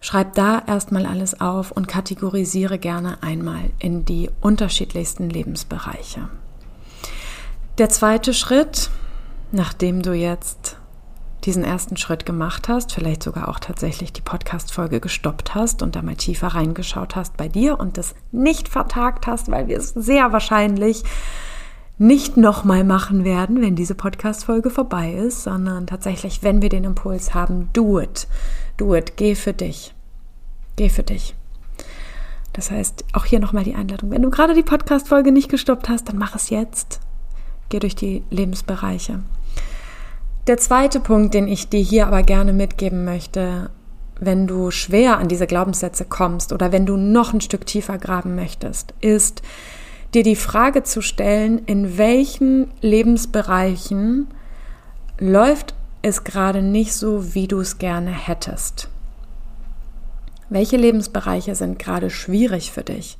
Schreib 0.00 0.34
da 0.34 0.62
erstmal 0.66 1.04
alles 1.04 1.40
auf 1.40 1.70
und 1.70 1.86
kategorisiere 1.86 2.78
gerne 2.78 3.22
einmal 3.22 3.70
in 3.78 4.04
die 4.06 4.30
unterschiedlichsten 4.40 5.28
Lebensbereiche. 5.28 6.28
Der 7.78 7.90
zweite 7.90 8.32
Schritt, 8.32 8.90
nachdem 9.52 10.02
du 10.02 10.12
jetzt 10.12 10.76
diesen 11.44 11.64
ersten 11.64 11.96
Schritt 11.96 12.26
gemacht 12.26 12.68
hast, 12.68 12.92
vielleicht 12.92 13.22
sogar 13.22 13.48
auch 13.48 13.58
tatsächlich 13.58 14.12
die 14.12 14.20
Podcast-Folge 14.20 15.00
gestoppt 15.00 15.54
hast 15.54 15.82
und 15.82 15.96
da 15.96 16.02
mal 16.02 16.16
tiefer 16.16 16.48
reingeschaut 16.48 17.16
hast 17.16 17.36
bei 17.36 17.48
dir 17.48 17.78
und 17.80 17.96
das 17.96 18.14
nicht 18.32 18.68
vertagt 18.68 19.26
hast, 19.26 19.50
weil 19.50 19.68
wir 19.68 19.78
es 19.78 19.90
sehr 19.90 20.32
wahrscheinlich 20.32 21.02
nicht 21.96 22.38
nochmal 22.38 22.84
machen 22.84 23.24
werden, 23.24 23.60
wenn 23.60 23.76
diese 23.76 23.94
Podcast-Folge 23.94 24.70
vorbei 24.70 25.12
ist, 25.12 25.42
sondern 25.42 25.86
tatsächlich, 25.86 26.42
wenn 26.42 26.62
wir 26.62 26.70
den 26.70 26.84
Impuls 26.84 27.34
haben, 27.34 27.68
do 27.74 28.00
it. 28.00 28.26
Do 28.80 28.94
it. 28.94 29.16
Geh 29.16 29.34
für 29.34 29.52
dich. 29.52 29.94
Geh 30.76 30.88
für 30.88 31.02
dich. 31.02 31.34
Das 32.54 32.70
heißt, 32.70 33.04
auch 33.12 33.26
hier 33.26 33.38
nochmal 33.38 33.64
die 33.64 33.74
Einladung. 33.74 34.10
Wenn 34.10 34.22
du 34.22 34.30
gerade 34.30 34.54
die 34.54 34.62
Podcast-Folge 34.62 35.32
nicht 35.32 35.50
gestoppt 35.50 35.90
hast, 35.90 36.08
dann 36.08 36.16
mach 36.16 36.34
es 36.34 36.48
jetzt. 36.48 36.98
Geh 37.68 37.78
durch 37.78 37.94
die 37.94 38.24
Lebensbereiche. 38.30 39.20
Der 40.46 40.56
zweite 40.56 40.98
Punkt, 40.98 41.34
den 41.34 41.46
ich 41.46 41.68
dir 41.68 41.80
hier 41.80 42.06
aber 42.06 42.22
gerne 42.22 42.54
mitgeben 42.54 43.04
möchte, 43.04 43.68
wenn 44.18 44.46
du 44.46 44.70
schwer 44.70 45.18
an 45.18 45.28
diese 45.28 45.46
Glaubenssätze 45.46 46.06
kommst 46.06 46.50
oder 46.52 46.72
wenn 46.72 46.86
du 46.86 46.96
noch 46.96 47.34
ein 47.34 47.42
Stück 47.42 47.66
tiefer 47.66 47.98
graben 47.98 48.34
möchtest, 48.34 48.94
ist 49.02 49.42
dir 50.14 50.22
die 50.22 50.36
Frage 50.36 50.84
zu 50.84 51.02
stellen, 51.02 51.62
in 51.66 51.98
welchen 51.98 52.68
Lebensbereichen 52.80 54.28
läuft 55.18 55.74
es 56.02 56.24
gerade 56.24 56.62
nicht 56.62 56.94
so, 56.94 57.34
wie 57.34 57.46
du 57.46 57.60
es 57.60 57.78
gerne 57.78 58.10
hättest. 58.10 58.88
Welche 60.48 60.76
Lebensbereiche 60.76 61.54
sind 61.54 61.78
gerade 61.78 62.10
schwierig 62.10 62.72
für 62.72 62.82
dich? 62.82 63.18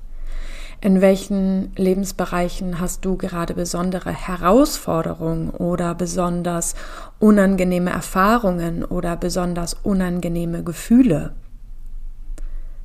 In 0.82 1.02
welchen 1.02 1.76
Lebensbereichen 1.76 2.80
hast 2.80 3.04
du 3.04 3.16
gerade 3.16 3.52
besondere 3.52 4.10
Herausforderungen 4.10 5.50
oder 5.50 5.94
besonders 5.94 6.74
unangenehme 7.18 7.90
Erfahrungen 7.90 8.84
oder 8.84 9.16
besonders 9.16 9.74
unangenehme 9.74 10.64
Gefühle? 10.64 11.34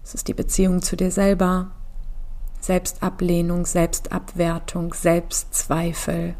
Es 0.03 0.13
ist 0.13 0.27
die 0.27 0.33
Beziehung 0.33 0.81
zu 0.81 0.97
dir 0.97 1.09
selber, 1.09 1.71
Selbstablehnung, 2.59 3.65
Selbstabwertung, 3.65 4.93
Selbstzweifel. 4.93 6.35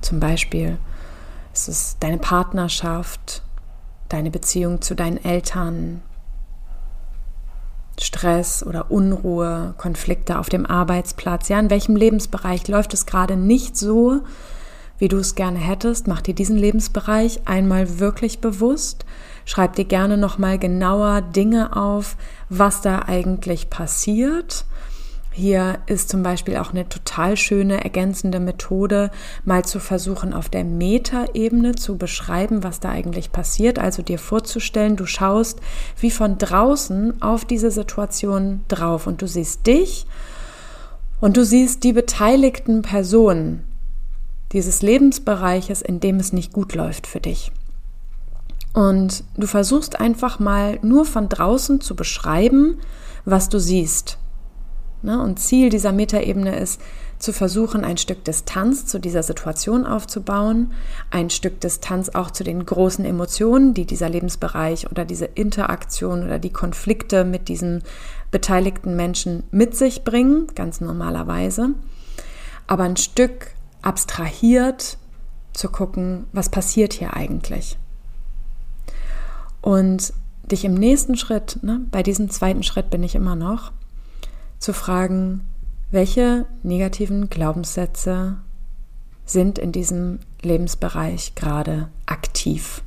Zum 0.00 0.18
Beispiel 0.18 0.78
es 1.52 1.68
ist 1.68 1.96
deine 2.00 2.18
Partnerschaft, 2.18 3.42
deine 4.08 4.30
Beziehung 4.30 4.82
zu 4.82 4.94
deinen 4.94 5.22
Eltern, 5.22 6.02
Stress 8.00 8.64
oder 8.64 8.90
Unruhe, 8.90 9.74
Konflikte 9.76 10.38
auf 10.38 10.48
dem 10.48 10.64
Arbeitsplatz. 10.64 11.48
Ja, 11.48 11.60
in 11.60 11.70
welchem 11.70 11.96
Lebensbereich 11.96 12.66
läuft 12.68 12.94
es 12.94 13.04
gerade 13.04 13.36
nicht 13.36 13.76
so, 13.76 14.22
wie 14.98 15.08
du 15.08 15.18
es 15.18 15.34
gerne 15.34 15.58
hättest? 15.58 16.06
Mach 16.06 16.20
dir 16.20 16.34
diesen 16.34 16.56
Lebensbereich 16.56 17.40
einmal 17.46 17.98
wirklich 17.98 18.40
bewusst. 18.40 19.04
Schreib 19.44 19.74
dir 19.76 19.84
gerne 19.84 20.16
nochmal 20.16 20.58
genauer 20.58 21.22
Dinge 21.22 21.76
auf, 21.76 22.16
was 22.48 22.80
da 22.80 23.00
eigentlich 23.06 23.70
passiert 23.70 24.64
hier 25.32 25.78
ist 25.86 26.08
zum 26.08 26.22
Beispiel 26.22 26.56
auch 26.56 26.70
eine 26.70 26.88
total 26.88 27.36
schöne 27.36 27.84
ergänzende 27.84 28.40
Methode, 28.40 29.10
mal 29.44 29.64
zu 29.64 29.78
versuchen, 29.78 30.34
auf 30.34 30.48
der 30.48 30.64
Metaebene 30.64 31.76
zu 31.76 31.96
beschreiben, 31.96 32.64
was 32.64 32.80
da 32.80 32.90
eigentlich 32.90 33.30
passiert. 33.30 33.78
Also 33.78 34.02
dir 34.02 34.18
vorzustellen, 34.18 34.96
du 34.96 35.06
schaust 35.06 35.60
wie 35.98 36.10
von 36.10 36.38
draußen 36.38 37.22
auf 37.22 37.44
diese 37.44 37.70
Situation 37.70 38.62
drauf 38.66 39.06
und 39.06 39.22
du 39.22 39.28
siehst 39.28 39.66
dich 39.66 40.06
und 41.20 41.36
du 41.36 41.44
siehst 41.44 41.84
die 41.84 41.92
beteiligten 41.92 42.82
Personen 42.82 43.64
dieses 44.52 44.82
Lebensbereiches, 44.82 45.80
in 45.80 46.00
dem 46.00 46.16
es 46.16 46.32
nicht 46.32 46.52
gut 46.52 46.74
läuft 46.74 47.06
für 47.06 47.20
dich. 47.20 47.52
Und 48.72 49.24
du 49.36 49.46
versuchst 49.46 50.00
einfach 50.00 50.40
mal 50.40 50.78
nur 50.82 51.04
von 51.04 51.28
draußen 51.28 51.80
zu 51.80 51.94
beschreiben, 51.94 52.78
was 53.24 53.48
du 53.48 53.60
siehst. 53.60 54.19
Ne? 55.02 55.20
Und 55.20 55.38
Ziel 55.38 55.70
dieser 55.70 55.92
Metaebene 55.92 56.58
ist, 56.58 56.80
zu 57.18 57.32
versuchen, 57.32 57.84
ein 57.84 57.98
Stück 57.98 58.24
Distanz 58.24 58.86
zu 58.86 58.98
dieser 58.98 59.22
Situation 59.22 59.86
aufzubauen, 59.86 60.72
ein 61.10 61.28
Stück 61.28 61.60
Distanz 61.60 62.08
auch 62.08 62.30
zu 62.30 62.44
den 62.44 62.64
großen 62.64 63.04
Emotionen, 63.04 63.74
die 63.74 63.84
dieser 63.84 64.08
Lebensbereich 64.08 64.90
oder 64.90 65.04
diese 65.04 65.26
Interaktion 65.26 66.24
oder 66.24 66.38
die 66.38 66.52
Konflikte 66.52 67.24
mit 67.24 67.48
diesen 67.48 67.82
beteiligten 68.30 68.96
Menschen 68.96 69.42
mit 69.50 69.76
sich 69.76 70.02
bringen, 70.02 70.46
ganz 70.54 70.80
normalerweise. 70.80 71.70
Aber 72.66 72.84
ein 72.84 72.96
Stück 72.96 73.48
abstrahiert 73.82 74.96
zu 75.52 75.68
gucken, 75.68 76.26
was 76.32 76.48
passiert 76.48 76.94
hier 76.94 77.14
eigentlich. 77.14 77.76
Und 79.60 80.14
dich 80.42 80.64
im 80.64 80.74
nächsten 80.74 81.16
Schritt, 81.16 81.58
ne, 81.62 81.82
bei 81.90 82.02
diesem 82.02 82.30
zweiten 82.30 82.62
Schritt 82.62 82.88
bin 82.90 83.02
ich 83.02 83.14
immer 83.14 83.36
noch, 83.36 83.72
zu 84.60 84.72
fragen, 84.72 85.40
welche 85.90 86.46
negativen 86.62 87.28
Glaubenssätze 87.28 88.36
sind 89.24 89.58
in 89.58 89.72
diesem 89.72 90.20
Lebensbereich 90.42 91.34
gerade 91.34 91.88
aktiv? 92.06 92.82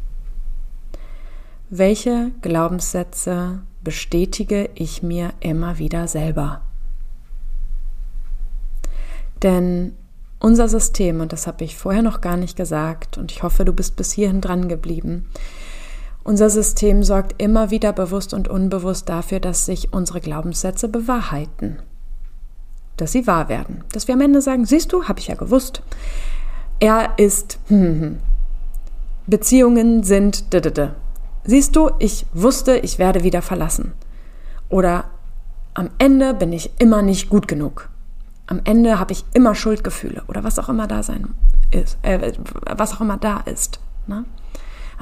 Welche 1.70 2.32
Glaubenssätze 2.42 3.62
bestätige 3.84 4.70
ich 4.76 5.04
mir 5.04 5.34
immer 5.40 5.80
wieder 5.80 6.08
selber? 6.08 6.62
Denn 9.42 9.94
unser 10.40 10.70
System, 10.70 11.20
und 11.20 11.34
das 11.34 11.48
habe 11.48 11.64
ich 11.64 11.76
vorher 11.76 12.04
noch 12.04 12.22
gar 12.22 12.38
nicht 12.38 12.56
gesagt, 12.56 13.18
und 13.18 13.32
ich 13.32 13.44
hoffe, 13.44 13.66
du 13.66 13.74
bist 13.74 13.96
bis 13.96 14.12
hierhin 14.12 14.40
dran 14.40 14.70
geblieben, 14.70 15.26
unser 16.24 16.50
System 16.50 17.04
sorgt 17.04 17.42
immer 17.42 17.70
wieder 17.70 17.92
bewusst 17.94 18.34
und 18.34 18.48
unbewusst 18.48 19.10
dafür, 19.10 19.40
dass 19.40 19.66
sich 19.66 19.94
unsere 19.94 20.22
Glaubenssätze 20.22 20.88
bewahrheiten. 20.88 21.80
Dass 22.98 23.12
sie 23.12 23.28
wahr 23.28 23.50
werden. 23.50 23.84
Dass 23.92 24.08
wir 24.08 24.16
am 24.16 24.22
Ende 24.22 24.42
sagen, 24.42 24.66
siehst 24.66 24.94
du, 24.94 25.06
habe 25.06 25.20
ich 25.20 25.28
ja 25.28 25.36
gewusst. 25.36 25.82
Er 26.80 27.18
ist, 27.18 27.60
hm, 27.68 27.78
hm. 28.02 28.20
Beziehungen 29.26 30.04
sind, 30.04 30.46
siehst 31.46 31.76
du, 31.76 31.92
ich 32.00 32.26
wusste, 32.34 32.78
ich 32.78 33.00
werde 33.00 33.24
wieder 33.24 33.42
verlassen. 33.42 33.94
Oder 34.70 35.06
am 35.74 35.90
Ende 35.98 36.34
bin 36.34 36.52
ich 36.52 36.72
immer 36.80 37.02
nicht 37.02 37.30
gut 37.30 37.48
genug. 37.48 37.90
Am 38.48 38.62
Ende 38.66 39.00
habe 39.00 39.14
ich 39.14 39.24
immer 39.34 39.56
Schuldgefühle 39.56 40.24
oder 40.28 40.44
was 40.44 40.60
auch 40.60 40.68
immer 40.68 40.88
da 40.88 41.04
sein 41.04 41.30
ist, 41.72 41.98
äh, 42.02 42.34
was 42.76 42.94
auch 42.94 43.02
immer 43.02 43.18
da 43.18 43.40
ist. 43.40 43.80
Ne? 44.08 44.26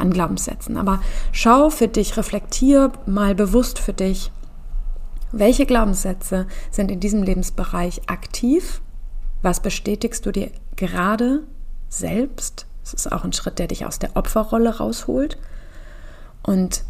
An 0.01 0.11
Glaubenssätzen. 0.11 0.77
Aber 0.77 1.01
schau 1.31 1.69
für 1.69 1.87
dich, 1.87 2.17
reflektier 2.17 2.91
mal 3.05 3.35
bewusst 3.35 3.79
für 3.79 3.93
dich, 3.93 4.31
welche 5.31 5.65
Glaubenssätze 5.65 6.47
sind 6.69 6.91
in 6.91 6.99
diesem 6.99 7.23
Lebensbereich 7.23 8.01
aktiv? 8.07 8.81
Was 9.41 9.61
bestätigst 9.61 10.25
du 10.25 10.31
dir 10.31 10.51
gerade 10.75 11.43
selbst? 11.89 12.67
Das 12.83 12.93
ist 12.93 13.11
auch 13.11 13.23
ein 13.23 13.33
Schritt, 13.33 13.59
der 13.59 13.67
dich 13.67 13.85
aus 13.85 13.99
der 13.99 14.15
Opferrolle 14.17 14.77
rausholt. 14.77 15.37
Und 16.43 16.83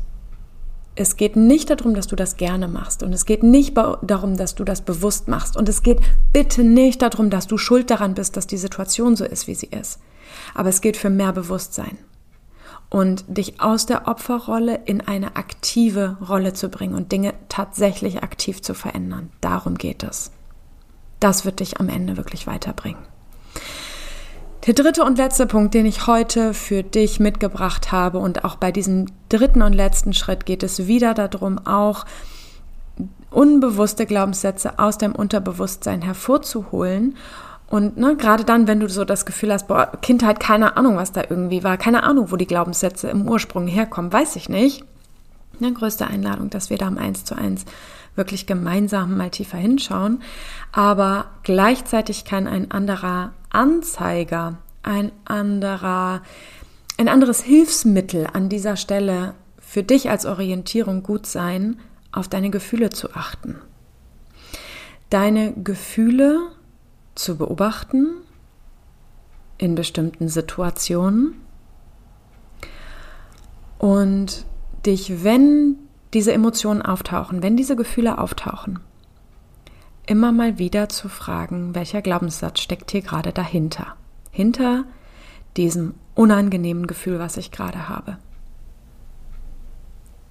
es 0.95 1.15
geht 1.17 1.35
nicht 1.35 1.69
darum, 1.69 1.93
dass 1.93 2.07
du 2.07 2.15
das 2.15 2.37
gerne 2.37 2.67
machst. 2.67 3.03
Und 3.03 3.13
es 3.13 3.25
geht 3.25 3.43
nicht 3.43 3.77
darum, 3.77 4.37
dass 4.37 4.55
du 4.55 4.63
das 4.63 4.81
bewusst 4.81 5.27
machst. 5.27 5.55
Und 5.55 5.69
es 5.69 5.83
geht 5.83 5.99
bitte 6.33 6.63
nicht 6.63 7.01
darum, 7.01 7.29
dass 7.29 7.47
du 7.47 7.57
schuld 7.57 7.89
daran 7.91 8.15
bist, 8.15 8.35
dass 8.37 8.47
die 8.47 8.57
Situation 8.57 9.15
so 9.15 9.23
ist, 9.23 9.47
wie 9.47 9.55
sie 9.55 9.67
ist. 9.67 9.99
Aber 10.55 10.69
es 10.69 10.81
geht 10.81 10.97
für 10.97 11.09
mehr 11.09 11.33
Bewusstsein 11.33 11.97
und 12.91 13.23
dich 13.27 13.61
aus 13.61 13.85
der 13.85 14.07
Opferrolle 14.07 14.81
in 14.85 14.99
eine 14.99 15.37
aktive 15.37 16.17
Rolle 16.27 16.53
zu 16.53 16.67
bringen 16.67 16.93
und 16.93 17.11
Dinge 17.11 17.33
tatsächlich 17.47 18.21
aktiv 18.21 18.61
zu 18.61 18.73
verändern. 18.73 19.31
Darum 19.39 19.77
geht 19.77 20.03
es. 20.03 20.29
Das 21.21 21.45
wird 21.45 21.61
dich 21.61 21.79
am 21.79 21.87
Ende 21.87 22.17
wirklich 22.17 22.47
weiterbringen. 22.47 23.01
Der 24.67 24.73
dritte 24.73 25.05
und 25.05 25.17
letzte 25.17 25.47
Punkt, 25.47 25.73
den 25.73 25.85
ich 25.85 26.05
heute 26.05 26.53
für 26.53 26.83
dich 26.83 27.19
mitgebracht 27.19 27.93
habe 27.93 28.19
und 28.19 28.43
auch 28.43 28.57
bei 28.57 28.73
diesem 28.73 29.07
dritten 29.29 29.61
und 29.61 29.73
letzten 29.73 30.13
Schritt 30.13 30.45
geht 30.45 30.61
es 30.61 30.85
wieder 30.85 31.13
darum, 31.13 31.65
auch 31.65 32.05
unbewusste 33.31 34.05
Glaubenssätze 34.05 34.77
aus 34.77 34.97
dem 34.97 35.15
Unterbewusstsein 35.15 36.01
hervorzuholen 36.01 37.15
und 37.71 37.95
ne, 37.95 38.17
gerade 38.17 38.43
dann, 38.43 38.67
wenn 38.67 38.81
du 38.81 38.89
so 38.89 39.05
das 39.05 39.25
Gefühl 39.25 39.53
hast, 39.53 39.69
boah, 39.69 39.93
Kindheit, 40.01 40.41
keine 40.41 40.75
Ahnung, 40.75 40.97
was 40.97 41.13
da 41.13 41.23
irgendwie 41.29 41.63
war, 41.63 41.77
keine 41.77 42.03
Ahnung, 42.03 42.29
wo 42.29 42.35
die 42.35 42.45
Glaubenssätze 42.45 43.09
im 43.09 43.29
Ursprung 43.29 43.65
herkommen, 43.65 44.11
weiß 44.11 44.35
ich 44.35 44.49
nicht. 44.49 44.83
Eine 45.57 45.71
größte 45.71 46.05
Einladung, 46.05 46.49
dass 46.49 46.69
wir 46.69 46.77
da 46.77 46.87
am 46.87 46.97
Eins 46.97 47.23
zu 47.23 47.33
eins 47.33 47.63
wirklich 48.15 48.45
gemeinsam 48.45 49.15
mal 49.15 49.29
tiefer 49.29 49.57
hinschauen. 49.57 50.21
Aber 50.73 51.27
gleichzeitig 51.43 52.25
kann 52.25 52.45
ein 52.45 52.71
anderer 52.71 53.31
Anzeiger, 53.51 54.57
ein 54.83 55.13
anderer, 55.23 56.23
ein 56.97 57.07
anderes 57.07 57.41
Hilfsmittel 57.41 58.27
an 58.33 58.49
dieser 58.49 58.75
Stelle 58.75 59.33
für 59.61 59.81
dich 59.81 60.09
als 60.09 60.25
Orientierung 60.25 61.03
gut 61.03 61.25
sein, 61.25 61.79
auf 62.11 62.27
deine 62.27 62.49
Gefühle 62.49 62.89
zu 62.89 63.13
achten. 63.13 63.61
Deine 65.09 65.53
Gefühle 65.53 66.51
zu 67.21 67.37
beobachten 67.37 68.17
in 69.57 69.75
bestimmten 69.75 70.27
Situationen 70.27 71.35
und 73.77 74.45
dich, 74.85 75.23
wenn 75.23 75.75
diese 76.13 76.33
Emotionen 76.33 76.81
auftauchen, 76.81 77.43
wenn 77.43 77.55
diese 77.55 77.75
Gefühle 77.75 78.17
auftauchen, 78.17 78.79
immer 80.07 80.31
mal 80.31 80.57
wieder 80.57 80.89
zu 80.89 81.09
fragen, 81.09 81.75
welcher 81.75 82.01
Glaubenssatz 82.01 82.59
steckt 82.59 82.91
hier 82.91 83.01
gerade 83.01 83.31
dahinter, 83.31 83.95
hinter 84.31 84.85
diesem 85.57 85.93
unangenehmen 86.15 86.87
Gefühl, 86.87 87.19
was 87.19 87.37
ich 87.37 87.51
gerade 87.51 87.87
habe. 87.87 88.17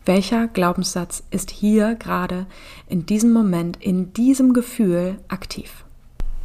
Welcher 0.05 0.49
Glaubenssatz 0.49 1.23
ist 1.31 1.51
hier 1.51 1.95
gerade 1.95 2.47
in 2.89 3.07
diesem 3.07 3.33
Moment, 3.33 3.77
in 3.77 4.13
diesem 4.13 4.55
Gefühl 4.55 5.19
aktiv? 5.29 5.85